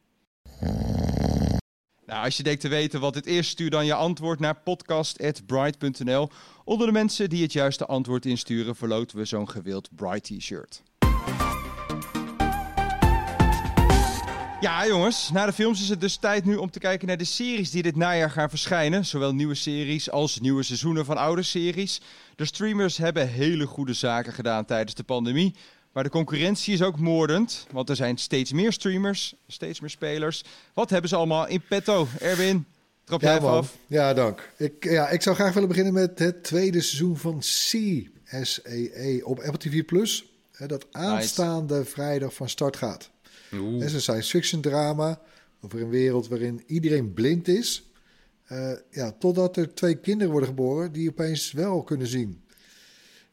[2.06, 6.28] Nou, als je denkt te weten wat dit is, stuur dan je antwoord naar podcast.bright.nl.
[6.64, 10.82] Onder de mensen die het juiste antwoord insturen, verloten we zo'n gewild Bright T-shirt.
[14.64, 17.24] Ja, jongens, na de films is het dus tijd nu om te kijken naar de
[17.24, 19.04] series die dit najaar gaan verschijnen.
[19.04, 22.00] Zowel nieuwe series als nieuwe seizoenen van oude series.
[22.36, 25.54] De streamers hebben hele goede zaken gedaan tijdens de pandemie.
[25.92, 30.44] Maar de concurrentie is ook moordend, want er zijn steeds meer streamers, steeds meer spelers.
[30.74, 32.08] Wat hebben ze allemaal in petto?
[32.20, 32.66] Erwin,
[33.04, 33.76] trap jij Ja, even af?
[33.86, 34.50] Ja, dank.
[34.56, 37.44] Ik, ja, ik zou graag willen beginnen met het tweede seizoen van C,
[38.42, 39.84] S-E-E, op Apple TV+.
[39.84, 40.24] Plus.
[40.66, 43.12] Dat aanstaande vrijdag van start gaat.
[43.60, 43.74] Oeh.
[43.74, 45.20] Het is een science fiction drama
[45.60, 47.88] over een wereld waarin iedereen blind is.
[48.44, 52.42] Eh, ja, totdat er twee kinderen worden geboren die opeens wel kunnen zien.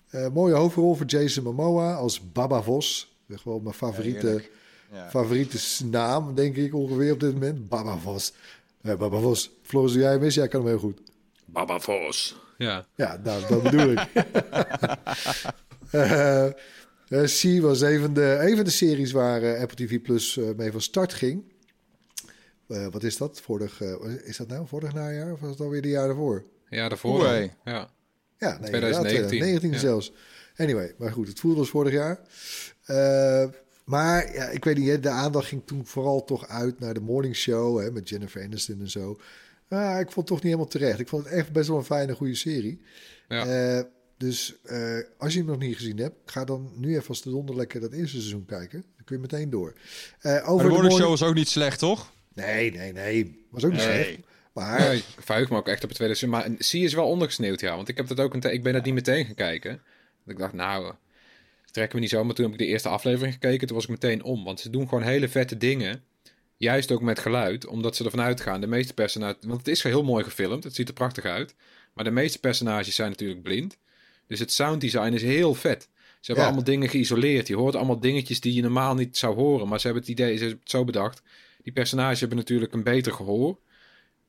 [0.10, 3.16] Eh, mooie hoofdrol voor Jason Momoa als Baba Vos.
[3.30, 4.44] Echt wel mijn favoriete.
[4.92, 5.10] Ja.
[5.10, 7.70] favoriete naam, denk ik ongeveer op dit moment.
[7.70, 8.34] Baba Vos.
[8.82, 9.52] Ja, Baba Vos.
[9.62, 10.36] Floris, jij eens?
[10.36, 11.00] Jij kan hem heel goed.
[11.46, 12.36] Baba Vos.
[12.58, 12.86] Ja.
[12.96, 14.08] Ja, nou, dat bedoel ik.
[15.92, 16.50] Eh
[17.12, 20.38] eh, C was een van de, een van de series waar eh, Apple TV Plus
[20.38, 21.44] eh, mee van start ging.
[22.72, 23.42] Eh, wat is dat?
[23.42, 26.44] Vorig, eh, is dat nou vorig najaar of was het alweer de jaar daarvoor?
[26.70, 27.20] Ja, daarvoor.
[27.20, 27.52] Oei.
[27.66, 27.90] Ja.
[28.38, 29.78] Ja, nee, 2019, 2019 ja.
[29.78, 30.14] zelfs.
[30.56, 32.20] Anyway, maar goed, het voelde als vorig jaar.
[32.86, 33.50] Eh,
[33.86, 37.00] maar ja, ik weet niet, hè, de aandacht ging toen vooral toch uit naar de
[37.00, 39.20] morning show hè, met Jennifer Aniston en zo.
[39.70, 41.00] Ah, ik vond het toch niet helemaal terecht.
[41.00, 42.82] Ik vond het echt best wel een fijne, goede serie.
[43.28, 43.86] Ja.
[44.22, 47.30] Dus eh, als je hem nog niet gezien hebt, ga dan nu even als de
[47.30, 48.84] donder lekker dat eerste seizoen kijken.
[48.96, 49.74] Dan kun je meteen door.
[50.20, 52.12] Eh, Maar over de de morning show was ook niet slecht, toch?
[52.34, 53.46] Nee, nee, nee.
[53.50, 54.04] Was ook niet Nee.
[54.04, 54.20] slecht.
[54.54, 56.40] Maar ik verheug me ook echt op het tweede seizoen.
[56.40, 57.76] Maar C is wel ondergesneeuwd, ja.
[57.76, 59.70] Want ik, heb dat ook een ik ben dat niet meteen gaan kijken.
[59.70, 60.94] Want ik dacht, nou, eh,
[61.66, 62.24] ik trek me niet zo.
[62.24, 63.68] Maar toen heb ik de eerste aflevering gekeken.
[63.68, 64.44] Toen was ik meteen om.
[64.44, 66.04] Want ze doen gewoon hele vette dingen.
[66.58, 67.66] Juist ook met geluid.
[67.66, 68.62] Omdat ze ervan uitgaan.
[68.62, 69.46] De meeste personages...
[69.46, 70.64] Want het is heel mooi gefilmd.
[70.64, 71.56] Het ziet er prachtig uit.
[71.94, 73.78] Maar de meeste personages zijn natuurlijk blind.
[74.32, 75.82] Dus het sounddesign is heel vet.
[75.82, 75.88] Ze
[76.22, 76.44] hebben Ja.
[76.46, 77.48] allemaal dingen geïsoleerd.
[77.48, 79.68] Je hoort allemaal dingetjes die je normaal niet zou horen.
[79.68, 81.22] Maar ze hebben het idee, ze hebben het zo bedacht.
[81.64, 83.58] Die personages hebben natuurlijk een beter gehoor.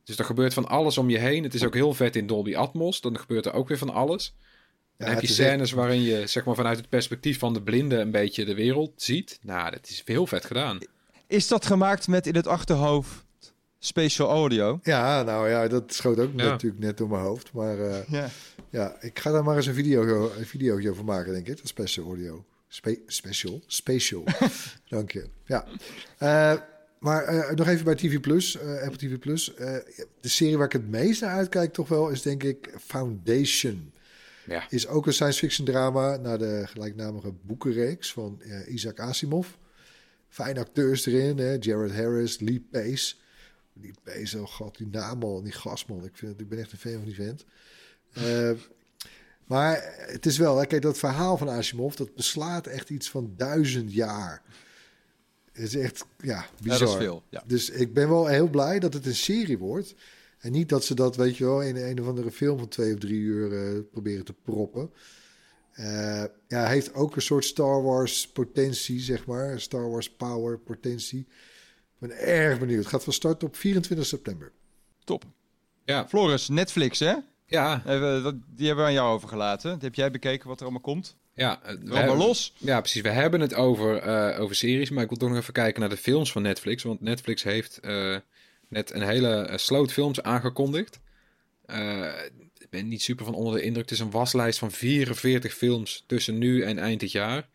[0.05, 1.43] Dus er gebeurt van alles om je heen.
[1.43, 3.01] Het is ook heel vet in Dolby Atmos.
[3.01, 4.35] Dan gebeurt er ook weer van alles.
[4.97, 7.97] Dan Ja, heb je scènes waarin je zeg maar, vanuit het perspectief van de blinde
[7.97, 9.39] een beetje de wereld ziet.
[9.43, 10.79] Nou, dat is heel vet gedaan.
[11.27, 13.25] Is dat gemaakt met in het achterhoofd
[13.85, 14.81] special audio?
[14.83, 16.45] ja, nou ja, dat schoot ook Ja.
[16.45, 17.53] natuurlijk net door mijn hoofd.
[17.53, 18.29] Maar eh, Ja.
[18.71, 21.57] Ja, ik ga daar maar eens een video, een video over maken, denk ik.
[21.57, 22.45] Dat special audio.
[22.69, 23.61] Spe- special?
[23.67, 24.25] Special.
[24.89, 25.27] Dank je.
[25.47, 25.67] Ja.
[26.19, 26.61] Eh,
[26.99, 29.55] maar eh, nog even bij TV Plus, eh, Apple TV Plus.
[29.55, 29.75] Eh,
[30.21, 33.93] de serie waar ik het meest naar uitkijk toch wel is denk ik Foundation.
[34.47, 34.65] Ja.
[34.69, 39.47] Is ook een science fiction drama naar de gelijknamige boekenreeks van eh, Isaac Asimov.
[40.29, 41.57] Fijne acteurs erin, hè?
[41.61, 43.15] Jared Harris, Lee Pace.
[44.03, 46.05] Pace, oh god, die naam al, die gastman.
[46.05, 47.45] Ik, vind, ik ben echt een fan van die vent.
[48.13, 48.51] Eh,
[49.47, 53.33] maar het is wel, hè, kijk, dat verhaal van Asimov, dat beslaat echt iets van
[53.37, 54.43] duizend jaar.
[55.53, 56.79] Het is echt, ja, Ja, bizar.
[56.79, 57.23] dat is veel.
[57.29, 57.43] Ja.
[57.47, 59.95] Dus ik ben wel heel blij dat het een serie wordt.
[60.39, 62.93] En niet dat ze dat, weet je wel, in een of andere film van twee
[62.93, 64.91] of drie uur eh, proberen te proppen.
[65.73, 69.61] Eh, ja, hij heeft ook een soort Star Wars potentie, zeg maar.
[69.61, 71.27] Star Wars power potentie.
[72.03, 72.79] Ik ben erg benieuwd.
[72.79, 74.53] Het gaat van start op 24 september.
[75.05, 75.25] Top.
[75.85, 77.15] Ja, Floris, Netflix, hè?
[77.47, 79.71] ja, Even, dat- Die hebben we aan jou overgelaten.
[79.71, 81.17] Dat heb jij bekeken wat er allemaal komt?
[81.35, 81.63] ja.
[81.63, 82.53] eh, we hebben- los.
[82.59, 83.03] Ja, precies.
[83.03, 85.89] We hebben het over, eh, over series, maar ik wil toch nog even kijken naar
[85.89, 86.83] de films van Netflix.
[86.83, 88.17] Want Netflix heeft eh,
[88.69, 91.01] net een hele eh, sloot films aangekondigd.
[91.67, 92.09] Eh,
[92.59, 93.83] ik ben niet super van onder de indruk.
[93.85, 97.49] Het is een waslijst van 44 films tussen nu en eind dit jaar.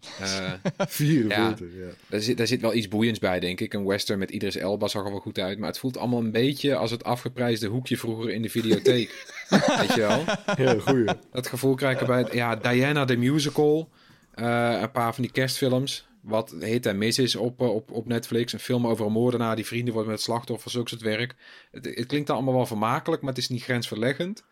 [0.00, 0.52] Eh,
[0.88, 1.86] 44, ja.
[2.08, 3.74] daar, zit, daar zit wel iets boeiends bij, denk ik.
[3.74, 5.58] Een western met Idris Elba zag er wel goed uit.
[5.58, 9.26] Maar het voelt allemaal een beetje als het afgeprijsde hoekje vroeger in de videotheek.
[9.80, 10.24] Weet je wel?
[10.56, 11.08] Heel goeie.
[11.32, 12.28] Dat gevoel krijg ik erbij.
[12.32, 13.88] Ja, Diana the Musical.
[14.34, 16.06] Eh, een paar van die kerstfilms.
[16.20, 18.52] Wat hit en mis is op, eh, op, op Netflix.
[18.52, 20.70] Een film over een moordenaar die vrienden wordt met het slachtoffer.
[20.70, 21.34] Zulks het werk.
[21.70, 24.44] Het, het klinkt allemaal wel vermakelijk, maar het is niet grensverleggend.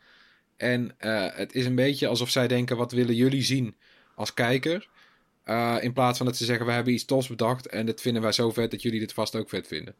[0.56, 0.94] En
[1.34, 3.76] het is een beetje alsof zij denken: wat willen jullie zien
[4.14, 4.88] als kijker?
[5.46, 7.66] Eh, in plaats van dat ze zeggen: we hebben iets tofs bedacht.
[7.66, 9.94] En dat vinden wij zo vet dat jullie dit vast ook vet vinden.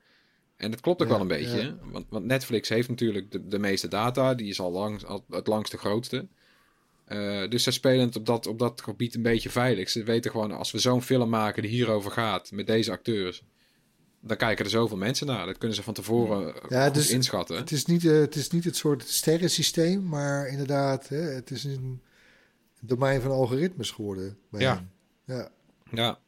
[0.57, 1.57] En dat klopt ook Ja, wel een beetje.
[1.63, 1.77] ja.
[1.83, 4.35] Want, want Netflix heeft natuurlijk de, de meeste data.
[4.35, 6.27] Die is al, lang, al het langste grootste.
[7.05, 9.91] Eh, dus zij spelen het op dat, op dat gebied een beetje veilig.
[9.91, 13.43] Ze weten gewoon, als we zo'n film maken die hierover gaat, met deze acteurs,
[14.21, 15.47] dan kijken er zoveel mensen naar.
[15.47, 17.57] Dat kunnen ze van tevoren eh, Ja, dus inschatten.
[17.57, 22.01] Het is, niet, het is niet het soort sterrensysteem, maar inderdaad, hè, het is een
[22.81, 24.39] domein van algoritmes geworden.
[24.51, 24.75] bij Ja.
[24.75, 24.91] hen.
[25.27, 25.49] Ja.
[25.91, 26.19] Ja.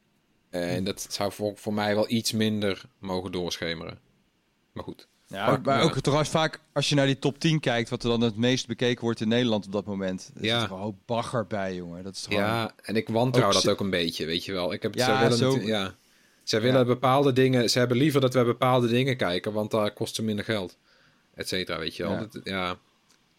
[0.51, 3.99] En dat zou voor, voor mij wel iets minder mogen doorschemeren.
[4.73, 5.07] Maar goed.
[5.27, 5.83] Ja, Maar- maar ja.
[5.85, 8.67] ook trouwens vaak als je naar die top 10 kijkt, wat er dan het meest
[8.67, 10.31] bekeken wordt in Nederland op dat moment.
[10.37, 10.59] Er Ja.
[10.61, 12.05] zit gewoon bagger bij, jongen.
[12.05, 12.43] Dat is gewoon...
[12.43, 14.73] Ja, en ik wantrouw Ook dat ze- ook een beetje, weet je wel.
[14.73, 15.95] Ik heb het, Ja, willen zo- ja.
[16.43, 16.85] Zij willen Ja.
[16.87, 17.71] bepaalde dingen...
[17.71, 20.77] Ze hebben liever dat wij bepaalde dingen kijken, want daar kost ze minder geld.
[21.35, 22.13] Et cetera, weet je wel.
[22.13, 22.19] Ja.
[22.19, 22.77] Dat- ja.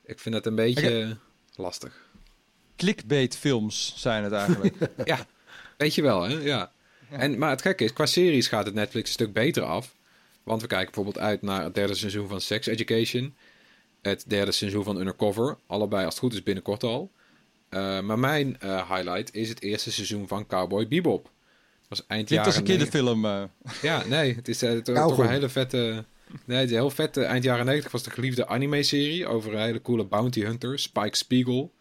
[0.03, 1.17] Ik vind het een beetje
[1.55, 2.07] lastig.
[2.75, 4.75] Clickbait films zijn het eigenlijk.
[5.05, 5.25] Ja,
[5.79, 6.33] weet je wel, hè?
[6.37, 6.71] Ja.
[7.09, 9.95] En, maar het gekke is, qua series gaat het Netflix een stuk beter af.
[10.43, 13.35] Want we kijken bijvoorbeeld uit naar het derde seizoen van Sex Education.
[14.01, 15.57] Het derde seizoen van Undercover.
[15.67, 17.11] Allebei, als het goed is, binnenkort al.
[17.69, 21.29] Eh, maar mijn eh, highlight is het eerste seizoen van Cowboy Bebop.
[21.87, 23.25] was eind Klinkt als een jaren kinderfilm.
[23.25, 23.43] eh.
[23.81, 25.15] Ja, nee, het is eh, to- Kauwgom.
[25.15, 26.05] toch een hele vette...
[26.45, 27.17] Nee, het is heel vet.
[27.17, 31.17] eh, Eind jaren 90 was de geliefde anime-serie over een hele coole bounty hunter, Spike
[31.17, 31.73] Spiegel,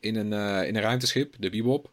[0.00, 1.90] in een, eh, in een ruimteschip, de Bebop.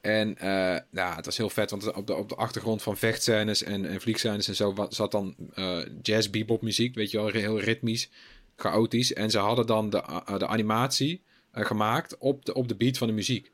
[0.00, 3.62] En eh ja, het was heel vet, want op de, op de achtergrond van vechtscènes
[3.62, 7.60] en, en vliegscènes en zo zat dan eh, jazz bebop muziek, weet je wel, heel
[7.60, 8.10] ritmisch,
[8.56, 9.12] chaotisch.
[9.12, 13.06] En ze hadden dan de, eh, de animatie gemaakt op de, op de beat van
[13.06, 13.50] de muziek.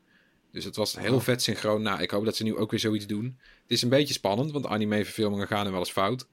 [0.51, 1.81] Dus het was heel vet synchroon.
[1.81, 3.37] Nou, ik hoop dat ze nu ook weer zoiets doen.
[3.61, 6.27] Het is een beetje spannend, want anime-verfilmingen gaan er wel eens fout.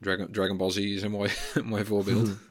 [0.00, 1.30] Dragon, Dragon Ball Z is een mooi,
[1.64, 2.36] mooi voorbeeld.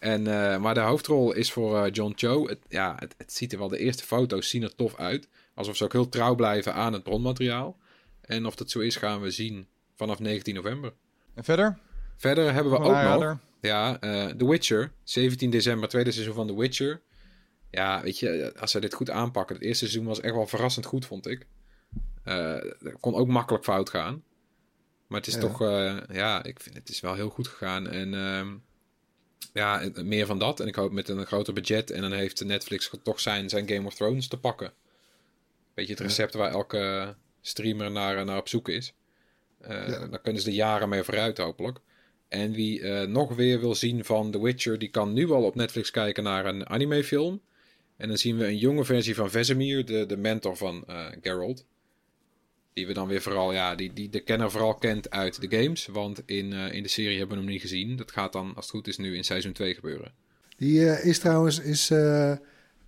[0.00, 0.22] En,
[0.60, 2.48] maar de hoofdrol is voor eh, John Cho.
[2.48, 5.28] Het, ja, het, het ziet er wel, de eerste foto's zien er tof uit.
[5.54, 7.78] Alsof ze ook heel trouw blijven aan het bronmateriaal.
[8.20, 10.92] En of dat zo is, gaan we zien vanaf 19 november.
[11.34, 11.78] En verder?
[12.16, 14.92] Verder hebben we ook nog ja, eh The Witcher.
[15.02, 17.00] 17 december, tweede seizoen van The Witcher.
[17.70, 19.54] Ja, weet je, als ze dit goed aanpakken.
[19.56, 21.46] Het eerste seizoen was echt wel verrassend goed, vond ik.
[22.24, 24.22] Er kon ook makkelijk fout gaan.
[25.06, 25.40] Maar het is Ja.
[25.40, 27.88] toch, eh, ja, ik vind het is wel heel goed gegaan.
[27.88, 28.56] En ehm,
[29.52, 30.60] ja, meer van dat.
[30.60, 31.90] En ik hoop met een groter budget.
[31.90, 34.72] En dan heeft Netflix toch zijn, zijn Game of Thrones te pakken.
[35.80, 38.94] Beetje het recept waar elke streamer naar, naar op zoek is.
[39.60, 40.06] Eh, Ja.
[40.06, 41.78] Dan kunnen ze er jaren mee vooruit, hopelijk.
[42.28, 45.54] En wie eh, nog weer wil zien van The Witcher, die kan nu al op
[45.54, 47.40] Netflix kijken naar een animefilm.
[47.96, 51.64] En dan zien we een jonge versie van Vesemir, de, de mentor van eh Geralt.
[52.72, 55.86] Die we dan weer vooral, ja, die, die de kenner vooral kent uit de games.
[55.86, 57.96] Want in, eh, in de serie hebben we hem niet gezien.
[57.96, 60.12] Dat gaat dan, als het goed is, nu in seizoen 2 gebeuren.
[60.56, 62.32] Die eh, is trouwens, is eh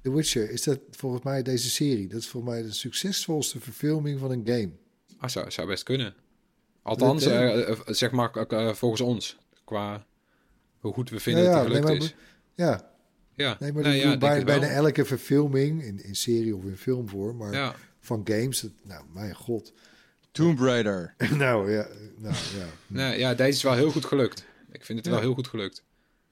[0.02, 2.08] The Witcher, is dat volgens mij deze serie?
[2.08, 4.70] Dat is volgens mij de succesvolste verfilming van een game.
[5.18, 6.14] Ah, zou, zou best kunnen.
[6.82, 9.38] Althans, Dat, eh, eh, zeg maar eh, eh, volgens ons.
[9.64, 10.06] Qua
[10.78, 12.14] hoe goed we vinden Ja, dat ja, het gelukt nee, is.
[12.54, 12.90] Ja,
[13.34, 16.76] Ja, nee, maar nee, ik ja, bij, bijna elke verfilming, in, in serie of in
[16.76, 17.74] filmvorm, maar Ja.
[18.00, 19.72] van games, dat, nou, mijn god.
[20.30, 21.14] Tomb Raider.
[21.36, 21.86] nou ja,
[22.16, 22.66] nou ja.
[22.86, 24.44] Nee, ja, deze is wel heel goed gelukt.
[24.72, 25.12] Ik vind het Ja.
[25.12, 25.82] wel heel goed gelukt.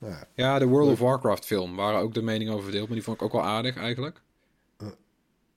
[0.01, 0.27] Nou, ja.
[0.35, 3.17] Ja, de World of Warcraft film waren ook de meningen over verdeeld, maar die vond
[3.17, 4.21] ik ook wel aardig eigenlijk.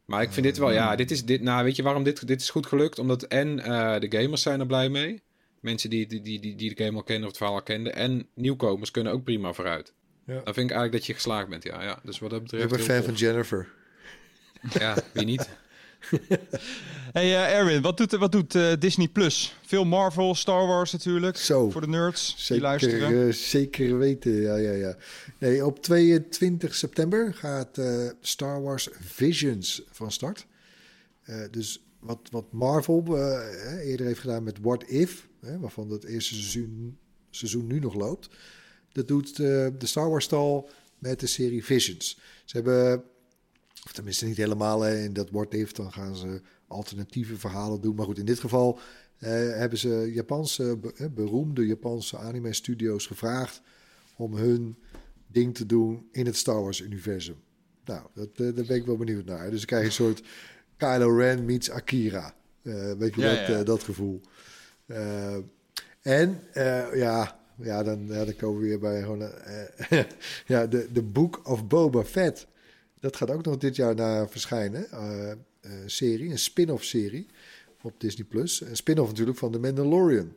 [0.05, 1.41] Maar ik vind dit wel, ja, dit is dit.
[1.41, 2.99] Nou, weet je waarom dit, dit is goed gelukt?
[2.99, 5.21] Omdat en eh, de gamers zijn er blij mee.
[5.59, 7.95] Mensen die, die, die, die, die de game al kennen of het verhaal al kenden.
[7.95, 9.93] En nieuwkomers kunnen ook prima vooruit.
[10.25, 10.33] Ja.
[10.33, 11.83] Dan vind ik eigenlijk dat je geslaagd bent, ja.
[11.83, 11.99] ja.
[12.03, 12.69] Dus wat dat Ik betreft.
[12.69, 13.05] ben heel fan tof.
[13.05, 13.67] van Jennifer.
[14.79, 15.49] Ja, wie niet?
[17.13, 19.55] Hey eh, Erwin, wat doet, wat doet eh, Disney Plus?
[19.65, 21.37] Veel Marvel, Star Wars natuurlijk.
[21.37, 21.69] Zo.
[21.69, 23.27] Voor de nerds die luisteren.
[23.27, 24.95] eh, zeker weten, ja, ja, ja.
[25.39, 27.81] Nee, op 22 september gaat
[28.21, 30.45] Star Wars Visions van start.
[31.51, 33.17] Dus wat, wat Marvel
[33.83, 36.97] eerder heeft gedaan met What If, waarvan het eerste seizoen,
[37.29, 38.29] seizoen nu nog loopt.
[38.91, 42.19] Dat doet de Star Wars stal met de serie Visions.
[42.45, 43.03] Ze hebben,
[43.85, 47.95] of tenminste niet helemaal, in dat What If, dan gaan ze alternatieve verhalen doen.
[47.95, 48.79] Maar goed, in dit geval
[49.23, 53.61] eh, hebben ze Japanse, eh, beroemde Japanse anime-studio's gevraagd
[54.15, 54.75] om hun
[55.27, 57.35] ding te doen in het Star Wars-universum.
[57.85, 59.49] Nou, dat, eh, daar ben ik wel benieuwd naar.
[59.49, 60.23] Dus dan krijg een soort
[60.77, 62.35] Kylo Ren meets Akira.
[62.61, 63.63] Weet je Ja, dat, ja.
[63.63, 64.21] dat gevoel.
[66.01, 66.39] En
[66.93, 69.19] ja, ja, dan, ja, dan komen we weer bij gewoon,
[70.53, 72.47] ja, de, de Book of Boba Fett.
[73.03, 74.91] Dat gaat ook nog dit jaar naar verschijnen.
[74.91, 75.37] Eh, eh,
[75.85, 77.27] serie, een spin-off serie
[77.81, 78.25] op Disney+.
[78.27, 78.61] Plus.
[78.61, 80.33] Een spin-off natuurlijk van The Mandalorian.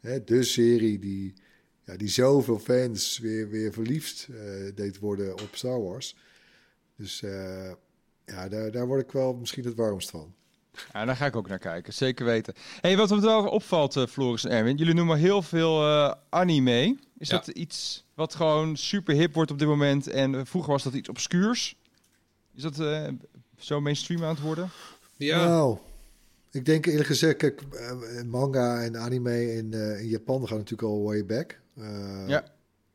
[0.00, 1.34] Hè, de serie die,
[1.84, 4.36] ja, die zoveel fans weer, weer verliefd eh,
[4.74, 6.16] deed worden op Star Wars.
[6.96, 7.70] Dus eh,
[8.26, 10.34] ja, daar, daar word ik wel misschien het warmst van.
[10.92, 12.54] Ja, daar ga ik ook naar kijken, zeker weten.
[12.80, 16.96] Hey, wat me wel opvalt, eh, Floris en Erwin, jullie noemen heel veel eh, anime.
[17.18, 17.36] Is Ja.
[17.36, 20.06] dat iets wat gewoon super hip wordt op dit moment?
[20.08, 21.76] En vroeger was dat iets obscuurs.
[22.54, 23.08] Is dat eh,
[23.58, 24.70] zo mainstream aan het worden?
[25.16, 25.78] Ja, Nou,
[26.50, 30.88] ik denk eerlijk gezegd, kijk, eh, manga en anime in, eh, in Japan gaan natuurlijk
[30.88, 31.60] al way back.
[31.74, 32.44] Eh, Ja.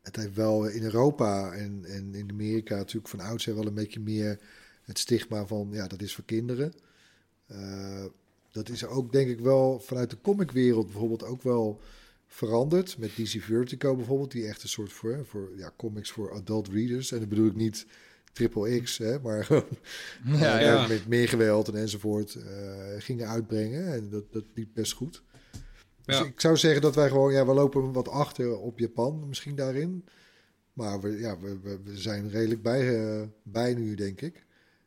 [0.02, 4.00] Het heeft wel in Europa en, en in Amerika natuurlijk van oudsher wel een beetje
[4.00, 4.38] meer
[4.82, 6.72] het stigma van, ja, dat is voor kinderen.
[7.46, 8.04] Eh,
[8.52, 11.80] dat is ook denk ik wel vanuit de comicwereld bijvoorbeeld ook wel
[12.26, 12.98] veranderd.
[12.98, 17.12] Met DC Vertigo bijvoorbeeld, die echt een soort voor, voor ja, comics voor adult readers.
[17.12, 17.86] En dat bedoel ik niet
[18.32, 19.64] triple X, hè, maar gewoon
[20.40, 20.86] Ja, eh, ja.
[20.86, 22.44] met meer geweld en enzovoort eh,
[22.98, 23.92] gingen uitbrengen.
[23.92, 25.22] En dat, dat liep best goed.
[26.04, 26.24] Dus Ja.
[26.24, 30.04] ik zou zeggen dat wij gewoon, ja, we lopen wat achter op Japan misschien daarin.
[30.72, 34.46] Maar we, ja, we, we, we zijn redelijk bij, eh, bij nu, denk ik.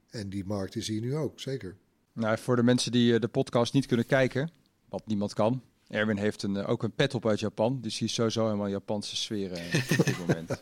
[0.10, 1.76] En die markt is hier nu ook, zeker.
[2.14, 4.52] Nou, voor de mensen die de podcast niet kunnen kijken,
[4.90, 5.62] wat niemand kan.
[5.92, 8.68] Erwin heeft een, eh, ook een pet op uit Japan, dus die is sowieso helemaal
[8.68, 9.62] Japanse sfeer eh,
[10.00, 10.62] op dit moment.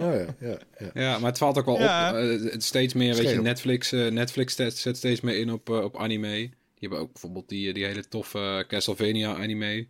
[0.00, 0.90] Oh ja, ja, ja.
[0.94, 2.10] Ja, maar het valt ook wel Ja.
[2.10, 2.16] op.
[2.16, 3.40] eh, het steeds meer, weet je.
[3.40, 6.30] Netflix, eh, Netflix zet, zet steeds meer in op, op anime.
[6.36, 9.86] Die hebben ook bijvoorbeeld die, die hele toffe Castlevania anime.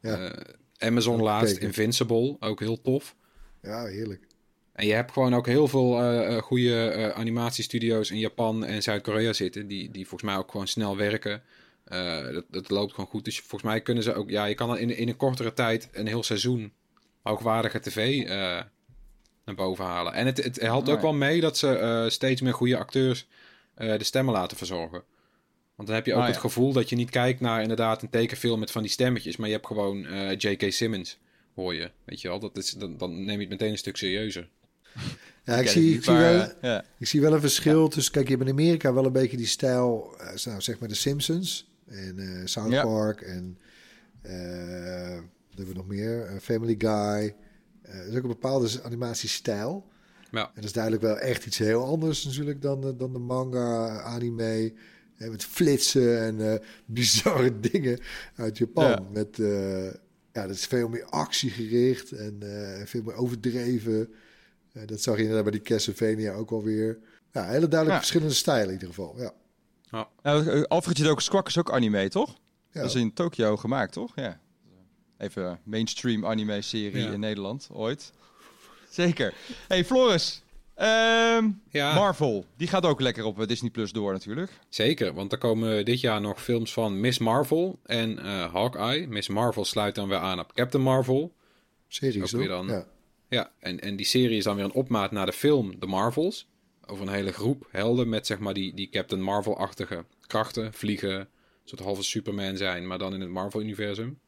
[0.00, 0.18] Ja.
[0.30, 0.54] Eh,
[0.88, 1.56] Amazon laatst.
[1.56, 3.14] Invincible, ook heel tof.
[3.62, 4.26] Ja, heerlijk.
[4.72, 9.66] En je hebt gewoon ook heel veel goede eh, animatiestudio's in Japan en Zuid-Korea zitten.
[9.66, 11.42] Die, die volgens mij ook gewoon snel werken.
[11.84, 13.24] Eh, dat, dat loopt gewoon goed.
[13.24, 14.30] Dus volgens mij kunnen ze ook...
[14.30, 16.72] Ja, je kan in, in een kortere tijd een heel seizoen
[17.22, 18.60] hoogwaardige tv eh,
[19.44, 20.12] naar boven halen.
[20.12, 23.26] En het, het helpt ook wel mee dat ze eh, steeds meer goede acteurs
[23.74, 25.02] eh, de stemmen laten verzorgen.
[25.74, 26.40] Want dan heb je ook Ah, het ja.
[26.40, 29.36] gevoel dat je niet kijkt naar inderdaad een tekenfilm met van die stemmetjes.
[29.36, 30.72] Maar je hebt gewoon eh, J.K.
[30.72, 31.18] Simmons,
[31.54, 31.90] hoor je.
[32.04, 34.48] Weet je wel, dat is, dan, dan neem je het meteen een stuk serieuzer.
[35.44, 36.84] Ja, ik zie, ik, wel, ja.
[36.98, 38.12] ik zie wel een verschil tussen...
[38.12, 40.16] Kijk, je hebt in Amerika wel een beetje die stijl...
[40.44, 42.82] nou, zeg maar de Simpsons en eh South Ja.
[42.82, 43.58] Park en...
[44.22, 45.14] eh,
[45.48, 46.26] wat hebben we nog meer?
[46.26, 47.34] Eh, Family Guy.
[47.82, 49.86] Er is ook een bepaalde animatiestijl.
[50.30, 50.46] Ja.
[50.46, 54.00] En dat is duidelijk wel echt iets heel anders natuurlijk dan de, dan de manga,
[54.00, 54.72] anime.
[55.16, 57.98] En met flitsen en bizarre dingen
[58.36, 58.84] uit Japan.
[58.90, 59.02] Ja.
[59.12, 59.36] Met,
[60.32, 62.38] ja, dat is veel meer actiegericht en
[62.84, 64.12] veel meer overdreven.
[64.86, 66.98] Dat zag je inderdaad bij die Castlevania ook alweer.
[67.32, 67.96] Ja, hele duidelijk Ja.
[67.98, 69.14] verschillende stijlen in ieder geval.
[69.18, 69.32] Ja.
[70.22, 72.34] Nou, eh, Alfred Jidoku Squawk is ook anime, toch?
[72.72, 72.80] Ja.
[72.80, 74.12] Dat is in Tokio gemaakt, toch?
[74.16, 74.40] Ja.
[75.18, 77.10] Even mainstream anime-serie Ja.
[77.12, 78.12] in Nederland, ooit.
[78.90, 79.34] Zeker.
[79.68, 80.42] Hey, Floris.
[80.74, 81.94] Ehm, Ja.
[81.94, 84.50] Marvel, die gaat ook lekker op eh, Disney Plus door natuurlijk.
[84.68, 89.06] Zeker, want er komen dit jaar nog films van Miss Marvel en eh, Hawkeye.
[89.06, 91.32] Miss Marvel sluit dan weer aan op Captain Marvel.
[91.88, 92.66] Series Ook weer dan.
[92.66, 92.86] Ja.
[93.28, 96.46] Ja, en, en die serie is dan weer een opmaat naar de film The Marvels.
[96.86, 100.72] Over een hele groep helden met zeg maar die, die Captain Marvel-achtige krachten.
[100.72, 101.28] Vliegen,
[101.64, 104.18] soort halve Superman zijn, maar dan in het Marvel-universum.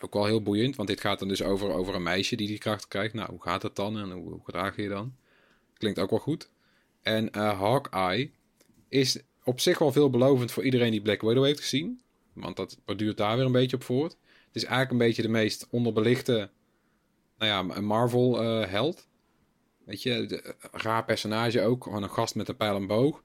[0.00, 2.58] Ook wel heel boeiend, want dit gaat dan dus over, over een meisje die die
[2.58, 3.14] kracht krijgt.
[3.14, 5.14] Nou, hoe gaat dat dan en hoe, hoe gedraag je je dan?
[5.74, 6.50] Klinkt ook wel goed.
[7.02, 8.30] En eh, Hawkeye
[8.88, 12.00] is op zich wel veelbelovend voor iedereen die Black Widow heeft gezien.
[12.32, 14.16] Want dat borduurt daar weer een beetje op voort.
[14.46, 16.50] Het is eigenlijk een beetje de meest onderbelichte
[17.38, 19.07] nou ja, Marvel-held.
[19.88, 21.82] Weet je, de- raar personage ook.
[21.84, 23.22] Gewoon een gast met een pijl en boog.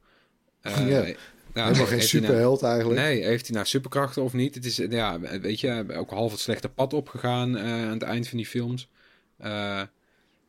[0.61, 1.05] Eh, Ja.
[1.05, 1.15] ja,
[1.53, 2.99] Helemaal geen nou- superheld eigenlijk.
[3.01, 4.55] Nee, heeft hij nou superkrachten of niet?
[4.55, 8.27] Het is, ja, weet je, ook half het slechte pad opgegaan eh, aan het eind
[8.27, 8.89] van die films.
[9.37, 9.81] Eh,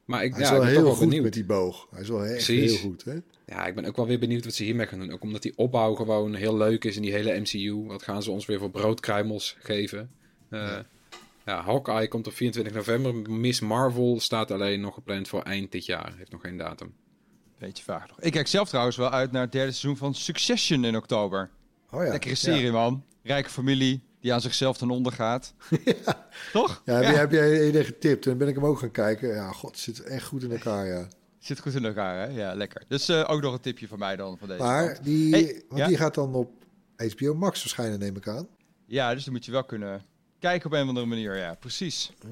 [0.04, 1.22] maar ik, Hij ja, is wel ik ben heel goed benieuwd.
[1.24, 1.86] met die boog.
[1.90, 3.04] Hij is wel echt heel goed.
[3.04, 3.14] Hè?
[3.46, 5.12] Ja, ik ben ook wel weer benieuwd wat ze hiermee gaan doen.
[5.12, 7.84] Ook omdat die opbouw gewoon heel leuk is in die hele MCU.
[7.86, 10.10] Wat gaan ze ons weer voor broodkruimels geven?
[10.50, 10.78] Eh,
[11.44, 11.62] ja.
[11.62, 13.30] Hawkeye komt op 24 november.
[13.30, 16.14] Miss Marvel staat alleen nog gepland voor eind dit jaar.
[16.16, 16.94] Heeft nog geen datum.
[17.58, 18.20] Beetje vaag nog.
[18.20, 21.50] Ik kijk zelf trouwens wel uit naar het derde seizoen van Succession in oktober.
[21.90, 22.10] Oh ja.
[22.10, 23.04] Lekkere serie, man.
[23.22, 25.54] Rijke familie die aan zichzelf ten onder gaat.
[26.52, 26.82] Toch?
[26.84, 29.28] Ja, heb, Jij, heb jij eerder getipt en ben ik hem ook gaan kijken.
[29.28, 31.08] Ja, god, het zit echt goed in elkaar, ja.
[31.38, 32.34] Zit goed in elkaar, hè?
[32.34, 32.84] Ja, lekker.
[32.88, 35.04] Dus eh, ook nog een tipje van mij dan van deze Maar kant.
[35.04, 35.86] die, Hey, want ja?
[35.86, 36.50] die gaat dan op
[36.96, 38.48] HBO Max verschijnen, neem ik aan.
[38.86, 40.02] Ja, dus dan moet je wel kunnen
[40.48, 41.36] kijken op een of andere manier.
[41.36, 42.12] Ja, precies.
[42.22, 42.28] Eh,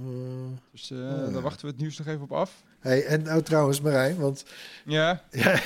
[0.72, 1.26] Dus ja.
[1.26, 2.62] daar wachten we het nieuws nog even op af.
[2.80, 4.44] hey, en nou trouwens Marijn, want
[4.84, 5.60] Ja, ja,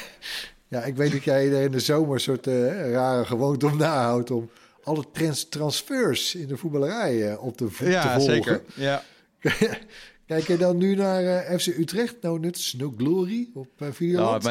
[0.69, 3.77] ja, ik weet dat jij er in de zomer een soort eh, rare gewoonte om
[3.77, 4.51] nahoudt om
[4.83, 8.35] alle trans transfers in de voetballerij op te, vo- te ja volgen.
[8.35, 8.63] zeker.
[8.75, 9.03] Ja.
[10.27, 12.15] Kijk je dan nu naar FC Utrecht?
[12.21, 14.45] No Nuts, No Glory op uh, Nou, Videoland?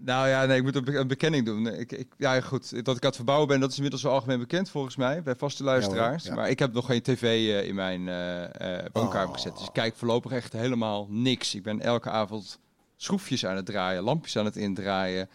[0.00, 1.66] Nou ja, nee, ik moet een, be- een bekenning doen.
[1.66, 2.70] Ik, ik, ja, goed.
[2.84, 5.22] Dat ik aan het verbouwen ben, dat is inmiddels wel algemeen bekend volgens mij.
[5.22, 6.24] Bij vaste luisteraars.
[6.24, 6.34] ja.
[6.34, 9.34] Maar ik heb nog geen tv eh, in mijn eh, woonkamer Oh.
[9.34, 9.56] gezet.
[9.56, 11.54] Dus ik kijk voorlopig echt helemaal niks.
[11.54, 12.58] Ik ben elke avond
[12.96, 15.28] schroefjes aan het draaien, lampjes aan het indraaien,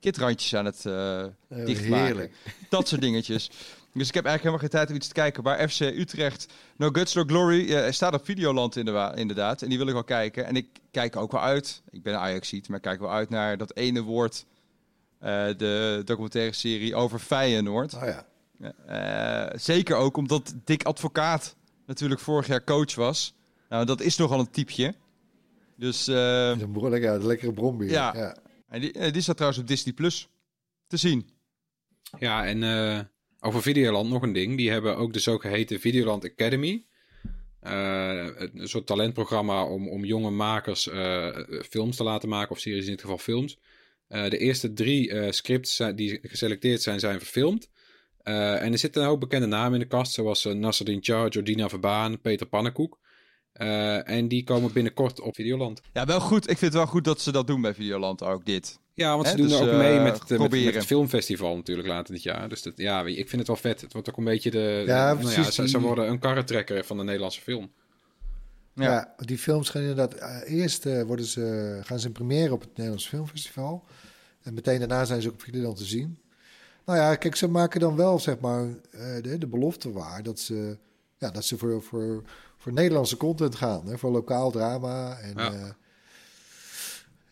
[0.00, 2.04] kitrandjes aan het Eh, dichtmaken.
[2.04, 2.32] heerlijk.
[2.68, 3.50] Dat soort dingetjes.
[3.98, 5.42] Dus ik heb eigenlijk helemaal geen tijd om iets te kijken.
[5.42, 9.62] Maar FC Utrecht, No Guts, No Glory, eh, staat op Videoland inderdaad, inderdaad.
[9.62, 10.44] En die wil ik wel kijken.
[10.46, 11.82] En ik kijk ook wel uit.
[11.90, 14.44] Ik ben Ajaxiet, maar ik kijk wel uit naar dat ene woord.
[15.18, 17.94] eh, de documentaire serie over Feyenoord.
[17.94, 18.26] Oh ja.
[18.86, 21.56] Eh, zeker ook omdat Dick Advocaat
[21.86, 23.34] natuurlijk vorig jaar coach was.
[23.68, 24.94] Nou, dat is nogal een typeje.
[25.76, 27.90] Dus, eh, Een behoorlijk ja, een lekkere brombier.
[27.90, 28.12] Ja.
[28.16, 28.36] Ja.
[28.68, 30.28] en die, die staat trouwens op Disney Plus
[30.86, 31.28] te zien.
[32.18, 33.00] Ja, en eh,
[33.40, 34.56] over Videoland nog een ding.
[34.56, 36.84] Die hebben ook de zogeheten Videoland Academy.
[37.60, 42.84] Eh, een soort talentprogramma om, om jonge makers eh, films te laten maken, of series
[42.84, 43.58] in dit geval films.
[44.08, 47.68] Eh, de eerste drie scripts die geselecteerd zijn, zijn verfilmd.
[48.22, 52.20] En er zitten hoop bekende namen in de kast, zoals uh, Nasreddin Char, Jordina Verbaan,
[52.20, 52.98] Peter Pannenkoek.
[53.56, 55.80] Eh, en die komen binnenkort op Videoland.
[55.92, 56.42] Ja, wel goed.
[56.50, 58.78] Ik vind het wel goed dat ze dat doen bij Videoland ook, dit.
[58.94, 61.56] Ja, want ze doen dus, er ook eh, mee met het, met, met het filmfestival
[61.56, 62.48] natuurlijk later dit jaar.
[62.48, 63.80] Dus dat, ja, ik vind het wel vet.
[63.80, 64.82] Het wordt ook een beetje de...
[64.86, 67.70] Ja, nou ja, ze, worden een karretrekker van de Nederlandse film.
[68.76, 68.84] Ja.
[68.84, 69.14] Ja.
[69.24, 70.14] die films gaan inderdaad...
[70.14, 73.84] eh, eerst eh, worden ze, gaan ze in première op het Nederlands Filmfestival.
[74.42, 76.18] En meteen daarna zijn ze ook op Videoland te zien.
[76.84, 80.22] Nou ja, kijk, ze maken dan wel, zeg maar, eh, de, de belofte waar...
[80.22, 80.78] dat ze,
[81.18, 82.22] ja, dat ze voor, voor,
[82.56, 83.86] voor Nederlandse content gaan.
[83.86, 85.18] Hè, voor lokaal drama.
[85.18, 85.52] En, Ja.
[85.52, 85.68] eh,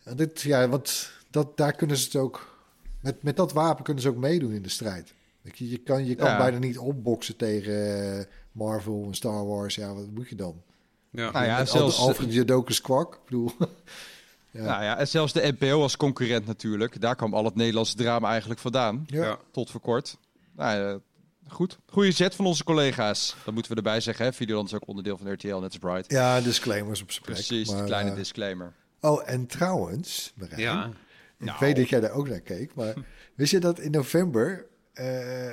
[0.03, 2.53] en dit, ja, want dat, daar kunnen ze het ook...
[3.01, 5.13] Met, met dat wapen kunnen ze ook meedoen in de strijd.
[5.41, 6.37] Je, je kan, je kan Ja.
[6.37, 9.75] bijna niet opboksen tegen eh, Marvel en Star Wars.
[9.75, 10.61] Ja, wat moet je dan?
[11.09, 11.31] Ja.
[11.31, 13.13] Nou ja, Met zelfs, Al- Alfred Jodokus kwak.
[13.13, 13.51] Ik bedoel,
[14.51, 14.61] ja.
[14.63, 17.01] nou ja, en zelfs de NPO als concurrent natuurlijk.
[17.01, 19.03] Daar kwam al het Nederlandse drama eigenlijk vandaan.
[19.07, 19.23] ja.
[19.23, 19.39] Ja.
[19.51, 20.17] Tot voor kort.
[20.55, 20.99] Nou, ja,
[21.47, 21.79] goed.
[21.85, 23.35] Goede zet van onze collega's.
[23.45, 24.25] Dat moeten we erbij zeggen.
[24.25, 24.33] Hè?
[24.33, 26.11] Videoland is ook onderdeel van RTL, net als Bright.
[26.11, 27.35] Ja, disclaimers op zijn plek.
[27.35, 28.73] Precies, Maar, een kleine eh, disclaimer.
[29.01, 30.85] oh, en trouwens, Marijn, Ja.
[31.39, 31.57] ik Nou.
[31.59, 32.93] weet dat jij daar ook naar keek, maar
[33.35, 35.51] wist je dat in november eh,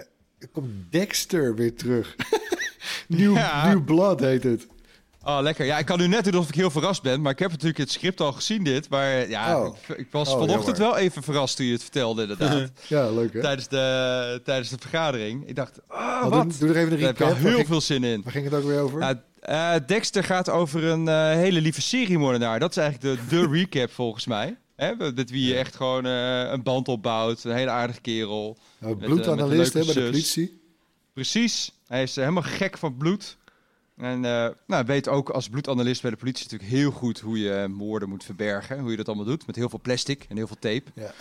[0.52, 2.16] komt Dexter weer terug?
[3.08, 3.68] Nieuw, Ja.
[3.68, 4.66] Nieuw Blood heet het.
[5.24, 5.64] Oh, lekker.
[5.64, 7.20] Ja, ik kan nu net doen of ik heel verrast ben.
[7.20, 8.88] Maar ik heb natuurlijk het script al gezien dit.
[8.88, 9.76] Maar ja, Oh.
[9.88, 10.94] ik, ik was Oh, vanochtend jammer.
[10.94, 12.70] wel even verrast toen je het vertelde inderdaad.
[12.88, 13.40] Ja, leuk hè?
[13.40, 15.48] tijdens, de, tijdens de vergadering.
[15.48, 16.42] Ik dacht, Oh, wat?
[16.50, 17.42] doe, doe er even een Daar heb ik al recap.
[17.42, 18.22] Heel ging, veel zin in.
[18.22, 18.98] waar ging het ook weer over?
[18.98, 22.58] Nou, eh, Dexter gaat over een eh, hele lieve seriemoordenaar.
[22.60, 24.56] Dat is eigenlijk de, de recap volgens mij.
[24.76, 27.44] Hè, met wie je echt gewoon eh, een band opbouwt.
[27.44, 28.58] Een hele aardige kerel.
[28.78, 30.60] Nou, bloedanalist hè, bij de politie.
[31.14, 31.72] Precies.
[31.86, 33.36] Hij is helemaal gek van bloed.
[33.96, 37.68] En eh, nou, weet ook als bloedanalist bij de politie natuurlijk heel goed hoe je
[37.70, 38.78] moorden moet verbergen.
[38.80, 39.46] Hoe je dat allemaal doet.
[39.46, 40.90] Met heel veel plastic en heel veel tape.
[40.94, 41.12] Ja.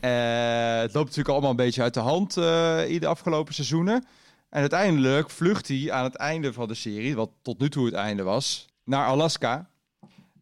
[0.00, 4.06] Eh, het loopt natuurlijk allemaal een beetje uit de hand eh, in de afgelopen seizoenen.
[4.48, 7.94] En uiteindelijk vlucht hij aan het einde van de serie, wat tot nu toe het
[7.94, 9.70] einde was, naar Alaska.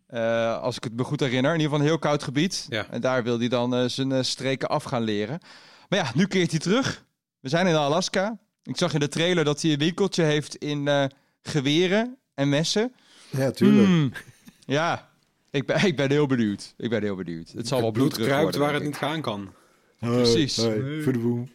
[0.06, 1.54] Eh, als ik het me goed herinner.
[1.54, 2.66] In ieder geval een heel koud gebied.
[2.68, 2.86] Ja.
[2.90, 5.40] En daar wil hij dan zijn streken af gaan leren.
[5.88, 7.04] Maar ja, nu keert hij terug.
[7.40, 8.38] We zijn in Alaska.
[8.62, 11.04] Ik zag in de trailer dat hij een winkeltje heeft in eh,
[11.42, 12.94] geweren en messen.
[13.30, 13.86] Ja, tuurlijk.
[13.86, 14.12] Hmm.
[14.66, 15.10] Ja,
[15.50, 16.74] ik ben, ik ben heel benieuwd.
[16.76, 17.50] Ik ben heel benieuwd.
[17.50, 19.54] Het zal wel bloed kruipt worden, waar het niet gaan kan.
[19.98, 20.56] precies.
[20.56, 21.50] Hey, voor de boem.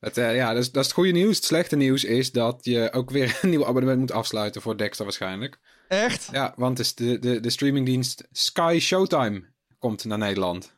[0.00, 1.36] Het, eh, ja, dat is, dat is het goede nieuws.
[1.36, 5.04] Het slechte nieuws is dat je ook weer een nieuw abonnement moet afsluiten voor Dexter
[5.04, 5.58] waarschijnlijk.
[5.88, 6.28] Echt?
[6.32, 9.44] Ja, want dus de, de, de streamingdienst Sky Showtime
[9.78, 10.76] komt naar Nederland.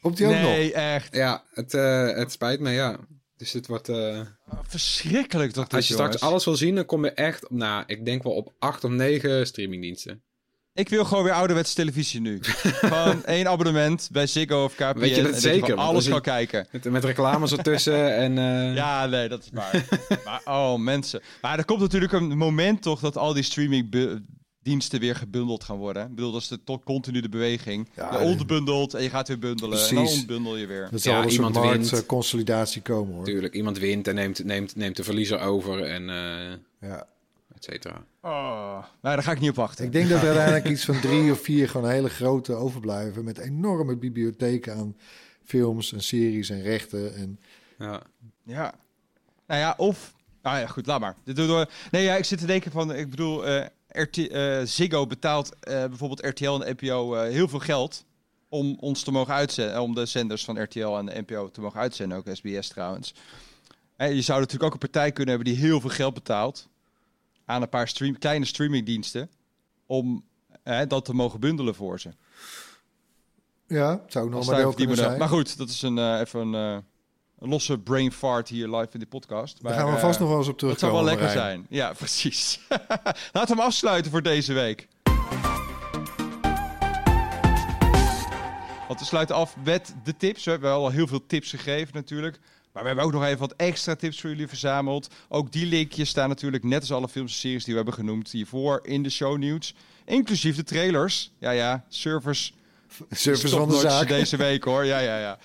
[0.00, 0.42] Komt die ook nog?
[0.42, 1.14] Nee, echt.
[1.14, 2.98] Ja, het, eh, het spijt me, ja.
[3.36, 3.88] Dus het wordt...
[3.88, 4.20] eh,
[4.62, 8.22] Verschrikkelijk dit, als je straks alles wil zien, dan kom je echt, nou, ik denk
[8.22, 10.22] wel op acht of negen streamingdiensten.
[10.72, 12.38] Ik wil gewoon weer ouderwetse televisie nu.
[12.42, 14.98] gewoon één abonnement bij Ziggo of KPN.
[14.98, 15.74] Weet je dat en zeker?
[15.74, 16.66] alles kan kijken.
[16.70, 18.38] Met, met reclames ertussen en...
[18.38, 19.84] eh, Ja, nee, dat is waar.
[20.24, 21.22] maar oh, mensen.
[21.42, 23.42] Maar er komt natuurlijk een moment toch dat al die
[24.66, 26.02] streamingdiensten weer gebundeld gaan worden.
[26.08, 27.88] Ik bedoel, dat is de tot continu de beweging.
[27.94, 29.78] Ja, je ontbundelt en je gaat weer bundelen.
[29.78, 30.18] En dan Precies.
[30.18, 30.88] ontbundel je weer.
[30.90, 31.90] Dat zal Ja, soort iemand wint.
[31.90, 33.18] marktconsolidatie komen hoor.
[33.24, 37.06] Natuurlijk, iemand wint en neemt, neemt, neemt de verliezer over en eh Ja.
[37.54, 38.04] et cetera.
[38.22, 38.32] Oh.
[39.02, 39.84] Nou, daar ga ik niet op wachten.
[39.84, 43.24] Ik denk dat er uiteindelijk iets van drie of vier gewoon hele grote overblijven.
[43.24, 44.96] Met enorme bibliotheken aan
[45.44, 47.14] films en series en rechten.
[47.14, 47.40] En
[47.78, 48.02] Ja.
[48.44, 48.74] Ja.
[49.46, 50.14] Nou ja, of...
[50.42, 51.14] Nou ja, goed, laat maar.
[51.24, 51.66] Dit doen we...
[51.90, 52.94] Nee, ja, ik zit te denken van...
[52.94, 53.66] Ik bedoel, eh,
[54.02, 58.04] RT, eh, Ziggo betaalt eh, bijvoorbeeld RTL en NPO eh, heel veel geld...
[58.48, 59.82] om ons te mogen uitzenden...
[59.82, 62.18] om de zenders van RTL en NPO te mogen uitzenden.
[62.18, 63.14] Ook SBS trouwens.
[63.96, 65.54] En je zou natuurlijk ook een partij kunnen hebben...
[65.54, 66.68] die heel veel geld betaalt...
[67.44, 69.30] aan een paar stream, kleine streamingdiensten...
[69.86, 70.24] om
[70.88, 72.10] dat te mogen bundelen voor ze.
[73.66, 75.18] ja, het zou nog maar kunnen zijn.
[75.18, 76.84] Maar goed, dat is een, even een,
[77.38, 79.62] een losse brain fart hier live in de podcast.
[79.62, 80.96] Daar Maar, gaan we eh, vast nog wel eens op Dat terugkomen.
[80.96, 81.66] zou wel lekker zijn.
[81.68, 82.60] Ja, precies.
[83.32, 84.88] Laten we hem afsluiten voor deze week.
[88.88, 90.44] Want we sluiten af met de tips.
[90.44, 92.38] We hebben al heel veel tips gegeven natuurlijk.
[92.72, 95.08] Maar we hebben ook nog even wat extra tips voor jullie verzameld.
[95.28, 98.30] Ook die linkjes staan natuurlijk net als alle films en series die we hebben genoemd
[98.30, 99.74] hiervoor in de show notes.
[100.04, 101.30] Inclusief de trailers.
[101.38, 102.52] Ja, ja, servers
[103.10, 104.08] Service van de zaak.
[104.08, 104.84] deze week hoor.
[104.84, 105.38] Ja, ja, ja.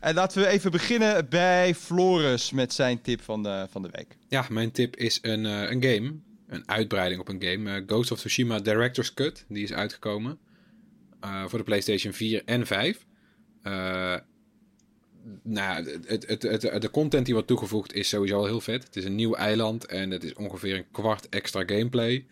[0.00, 4.16] En laten we even beginnen bij Floris met zijn tip van de, van de week.
[4.28, 6.14] Ja, mijn tip is een, eh, een game.
[6.46, 7.70] Een uitbreiding op een game.
[7.76, 9.44] Eh, Ghost of Tsushima Director's Cut.
[9.48, 10.38] Die is uitgekomen.
[11.20, 13.06] eh, voor de PlayStation 4 en 5.
[13.62, 14.16] Eh,
[15.42, 18.84] nou, het, het, het, de content die wordt toegevoegd is sowieso al heel vet.
[18.84, 22.26] Het is een nieuw eiland en het is ongeveer een kwart extra gameplay.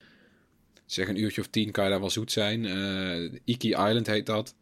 [0.86, 2.64] Zeg een uurtje of tien kan je daar wel zoet zijn.
[3.44, 4.54] Iki Island heet dat.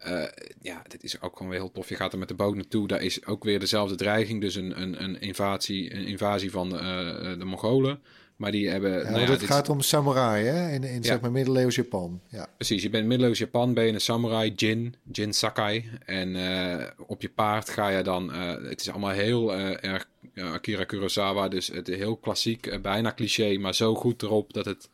[0.00, 0.22] Eh,
[0.62, 1.88] ja, dit is ook gewoon weer heel tof.
[1.88, 2.88] Je gaat er met de boot naartoe.
[2.88, 4.40] Daar is ook weer dezelfde dreiging.
[4.40, 8.00] Dus een, een, een, invasie, een invasie van eh, de Mongolen.
[8.36, 8.90] Maar die hebben...
[8.90, 10.72] Ja, nou ja, het dit- gaat om samurai, hè?
[10.72, 11.02] In, in Ja.
[11.02, 12.20] zeg maar middeleeuws Japan.
[12.28, 12.46] Ja.
[12.56, 15.90] Precies, je bent middeleeuws Japan, ben je een samurai, Jin, Jin Sakai.
[16.04, 20.08] En eh, op je paard ga je dan, eh, het is allemaal heel eh, erg
[20.34, 24.64] Akira Kurosawa, dus het is heel klassiek, eh, bijna cliché, maar zo goed erop dat
[24.64, 24.88] het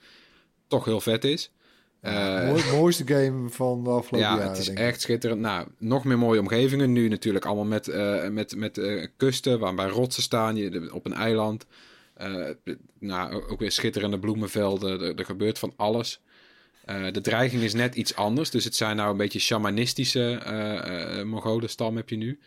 [0.66, 1.50] toch heel vet is.
[2.02, 4.48] Ja, Eh, mooi- mooiste game van de afgelopen ja, jaren.
[4.48, 5.40] het is echt schitterend.
[5.40, 6.92] Nou, nog meer mooie omgevingen.
[6.92, 11.12] Nu natuurlijk allemaal met, eh, met, met eh, kusten, waarbij rotsen staan, je, op een
[11.14, 11.66] eiland.
[12.14, 12.48] Eh,
[12.98, 15.00] nou, ook weer schitterende bloemenvelden.
[15.00, 16.20] Er, er gebeurt van alles.
[16.84, 18.50] Eh, de dreiging is net iets anders.
[18.50, 22.38] Dus het zijn nou een beetje shamanistische eh uh, Mongolen-stam heb je nu.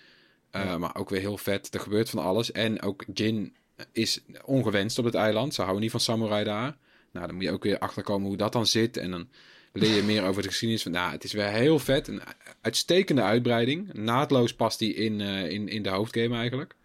[0.51, 1.73] Eh, Maar ook weer heel vet.
[1.73, 2.51] Er gebeurt van alles.
[2.51, 3.55] En ook Jin
[3.91, 5.53] is ongewenst op het eiland.
[5.53, 6.77] Ze houden niet van samurai daar.
[7.11, 8.97] Nou, dan moet je ook weer achterkomen hoe dat dan zit.
[8.97, 9.29] En dan
[9.73, 10.83] leer je meer over de geschiedenis.
[10.83, 12.07] Van, nou, het is weer heel vet.
[12.07, 12.21] Een
[12.61, 13.93] uitstekende uitbreiding.
[13.93, 16.75] Naadloos past die in, uh, in, in de hoofdgame eigenlijk.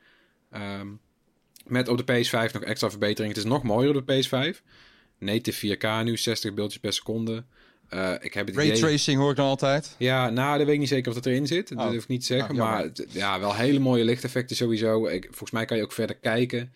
[0.55, 1.01] Um,
[1.67, 3.37] met op de PS5 nog extra verbeteringen.
[3.37, 4.63] Het is nog mooier op de PS5.
[5.19, 7.45] Native 4K nu, 60 beeldjes per seconde.
[7.91, 8.79] Uh, ik heb het Ray idee...
[8.79, 9.95] tracing hoor ik dan altijd.
[9.99, 11.69] Ja, nou, dat weet ik niet zeker of het erin zit.
[11.69, 11.91] Dat Oh.
[11.91, 12.51] durf ik niet te zeggen.
[12.51, 15.07] Oh, maar ja, wel hele mooie lichteffecten sowieso.
[15.07, 16.73] Ik, volgens mij kan je ook verder kijken.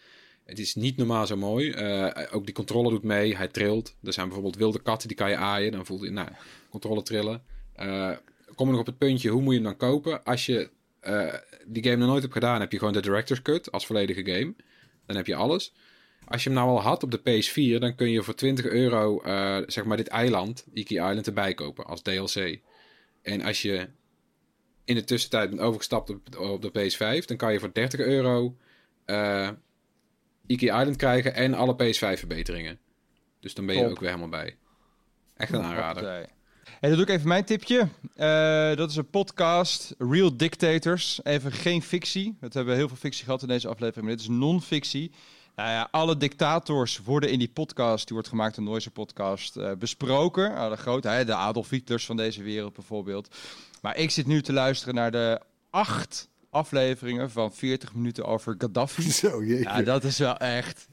[0.49, 1.71] Het is niet normaal zo mooi.
[1.71, 3.37] Uh, ook die controller doet mee.
[3.37, 3.97] Hij trilt.
[4.03, 5.73] Er zijn bijvoorbeeld wilde katten, die kan je aaien.
[5.73, 6.29] Dan voelt je, nou,
[6.71, 7.43] controller trillen.
[7.77, 8.17] Uh,
[8.55, 10.25] kom je nog op het puntje, hoe moet je hem dan kopen?
[10.25, 10.71] Als je
[11.03, 11.35] uh,
[11.67, 14.55] die game nog nooit hebt gedaan, heb je gewoon de Director's Cut als volledige game.
[15.07, 15.75] Dan heb je alles.
[16.25, 19.21] Als je hem nou al had op de PS4, dan kun je voor 20 euro,
[19.67, 22.59] zeg maar, dit eiland, Iki Island, erbij kopen als DLC.
[23.23, 23.89] En als je
[24.85, 28.57] in de tussentijd bent overgestapt op, op de PS5, dan kan je voor 30 euro
[30.49, 32.79] Iki Island krijgen en alle PS5-verbeteringen.
[33.41, 33.91] Dus dan ben je Top.
[33.91, 34.57] ook weer helemaal bij.
[35.37, 36.03] Echt een aanrader.
[36.03, 36.27] Hoppatee.
[36.81, 37.89] Hey, dan doe ik even mijn tipje.
[38.17, 41.21] Uh, dat is een podcast, Real Dictators.
[41.23, 42.37] Even geen fictie.
[42.41, 45.13] We hebben heel veel fictie gehad in deze aflevering, maar dit is non-fictie.
[45.57, 49.73] Nou ja, alle dictators worden in die podcast, die wordt gemaakt een Noise podcast, uh,
[49.73, 50.51] besproken.
[50.51, 53.37] Uh, de grote, hè, de Adolf Hitlers van deze wereld bijvoorbeeld.
[53.83, 55.41] Maar ik zit nu te luisteren naar de
[55.71, 59.11] acht afleveringen van 40 minuten over Gaddafi.
[59.23, 59.63] Zo, jeetje.
[59.63, 60.87] Ja, dat is wel echt...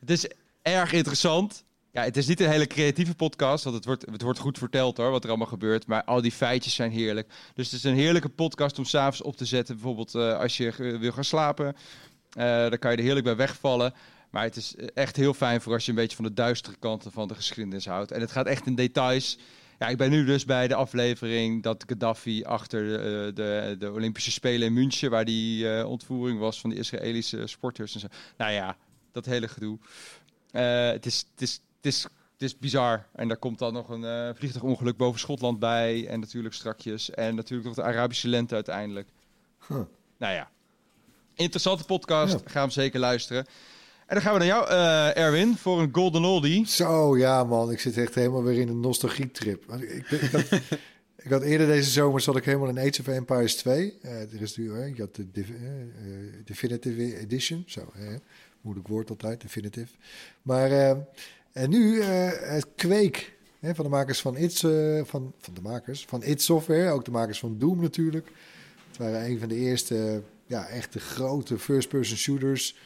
[0.00, 0.26] Het is
[0.62, 1.64] erg interessant.
[1.92, 4.96] Ja, het is niet een hele creatieve podcast, want het wordt, het wordt goed verteld
[4.96, 5.86] hoor, wat er allemaal gebeurt.
[5.86, 7.32] Maar al die feitjes zijn heerlijk.
[7.54, 9.74] Dus het is een heerlijke podcast om s'avonds op te zetten.
[9.74, 13.36] Bijvoorbeeld uh, als je uh, wil gaan slapen, uh, dan kan je er heerlijk bij
[13.36, 13.94] wegvallen.
[14.30, 17.12] Maar het is echt heel fijn voor als je een beetje van de duistere kanten
[17.12, 18.10] van de geschiedenis houdt.
[18.10, 19.38] En het gaat echt in details.
[19.78, 24.30] Ja, ik ben nu dus bij de aflevering dat Gaddafi achter de, de, de Olympische
[24.30, 28.06] Spelen in München, waar die uh, ontvoering was van de Israëlische sporters en zo.
[28.36, 28.76] Nou ja,
[29.12, 29.78] dat hele gedoe.
[30.52, 32.02] Uh, het, is, het, is, het, is,
[32.32, 33.06] het is bizar.
[33.12, 36.06] En daar komt dan nog een vliegtuigongeluk boven Schotland bij.
[36.06, 37.10] En natuurlijk strakjes.
[37.10, 39.08] En natuurlijk nog de Arabische lente uiteindelijk.
[39.68, 39.80] Huh.
[40.18, 40.50] Nou ja,
[41.34, 42.32] interessante podcast.
[42.32, 42.50] Ja.
[42.50, 43.46] Ga hem zeker luisteren.
[44.08, 46.66] En dan gaan we naar jou, uh, Erwin, voor een Golden Oldie.
[46.66, 47.70] Zo, ja man.
[47.70, 49.72] Ik zit echt helemaal weer in een nostalgietrip.
[49.72, 50.50] Ik, ik, ik, had,
[51.24, 53.98] ik had eerder deze zomer zat ik helemaal in Age of Empires 2.
[54.02, 55.56] Uh, er is nu, uh, je had de Div uh,
[56.44, 57.64] Definitive Edition.
[57.66, 57.92] Zo,
[58.60, 59.94] moeilijk woord altijd, Definitive.
[60.42, 60.70] Maar
[61.52, 63.20] en nu het Quake.
[63.60, 64.58] Hè, van de makers van It,
[65.04, 66.90] van, van de makers van It Software.
[66.90, 68.28] Ook de makers van Doom natuurlijk.
[68.88, 72.76] Het waren een van de eerste, ja, echte grote first-person shooters.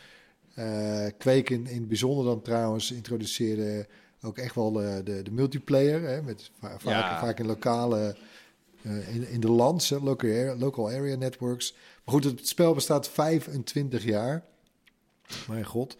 [0.58, 3.86] Uh, Quake in, in het bijzonder dan trouwens introduceerde
[4.22, 6.02] ook echt wel uh, de, de multiplayer.
[6.02, 7.18] Hè, met va vaak, Ja.
[7.18, 8.16] vaak in lokale,
[8.82, 11.72] uh, in, in de lands, local, area, local area networks.
[12.04, 14.42] Maar goed, het spel bestaat 25 jaar.
[15.48, 15.96] Mijn god.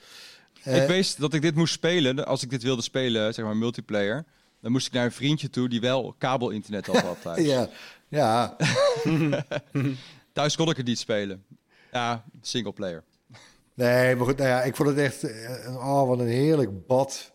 [0.65, 2.27] ik wist dat ik dit moest spelen.
[2.27, 4.25] Als ik dit wilde spelen, zeg maar multiplayer.
[4.61, 7.01] Dan moest ik naar een vriendje toe die wel kabelinternet had.
[7.01, 7.47] had thuis.
[7.53, 7.69] ja,
[8.09, 8.57] ja.
[10.33, 11.45] thuis kon ik het niet spelen.
[11.93, 13.05] Ja, singleplayer.
[13.83, 17.33] Nee, maar goed, nou ik vond het echt, uh, oh, wat een heerlijk bad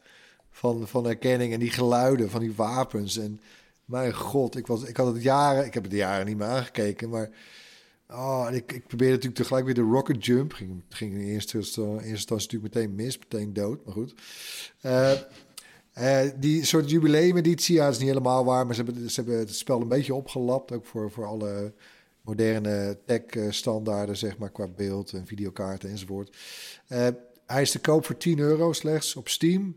[0.52, 3.18] van, van herkenning en die geluiden van die wapens.
[3.18, 3.40] En
[3.86, 7.10] mijn god, ik, was, ik had het jaren, ik heb het jaren niet meer aangekeken,
[7.10, 7.30] maar
[8.10, 10.54] oh, en ik, ik probeerde natuurlijk tegelijk weer de rocket jump.
[10.54, 14.14] Ging, ging in eerste, instantie natuurlijk meteen mis, meteen dood, maar goed.
[14.82, 15.12] Uh,
[16.00, 19.56] uh, die soort jubileumeditie, ja, is niet helemaal waar, maar ze hebben, ze hebben het
[19.56, 21.74] spel een beetje opgelapt, ook voor, voor alle
[22.28, 26.38] moderne tech-standaarden, zeg maar, qua beeld en videokaarten enzovoort.
[26.90, 27.08] Uh,
[27.46, 29.76] hij is te koop voor 10 euro slechts op Steam.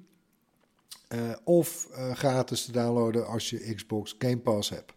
[1.15, 4.93] Uh, of uh, gratis te downloaden als je Xbox Game Pass hebt.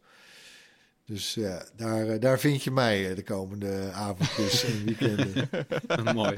[1.06, 5.50] Dus ja, daar, daar vind je mij de komende avondjes en weekenden.
[6.16, 6.36] Mooi.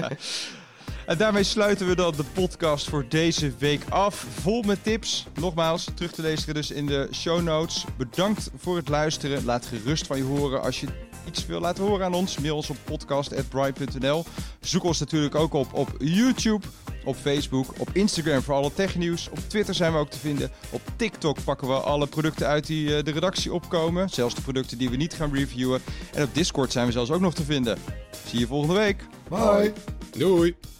[1.06, 4.14] En daarmee sluiten we dan de podcast voor deze week af.
[4.14, 5.26] Vol met tips.
[5.34, 7.84] Nogmaals, terug te lezen dus in de show notes.
[7.98, 9.44] Bedankt voor het luisteren.
[9.44, 12.38] Laat gerust van je horen als je iets wil laten horen aan ons.
[12.38, 14.24] Mail ons op podcast.bright.nl.
[14.60, 16.66] Zoek ons natuurlijk ook op op YouTube,
[17.04, 19.28] op Facebook, op Instagram voor alle technieuws.
[19.28, 20.50] Op Twitter zijn we ook te vinden.
[20.70, 24.08] Op TikTok pakken we alle producten uit die uh, de redactie opkomen.
[24.08, 25.80] Zelfs de producten die we niet gaan reviewen.
[26.14, 27.78] En op Discord zijn we zelfs ook nog te vinden.
[28.26, 29.04] Zie je volgende week.
[29.28, 29.72] Bye.
[30.10, 30.75] Doei.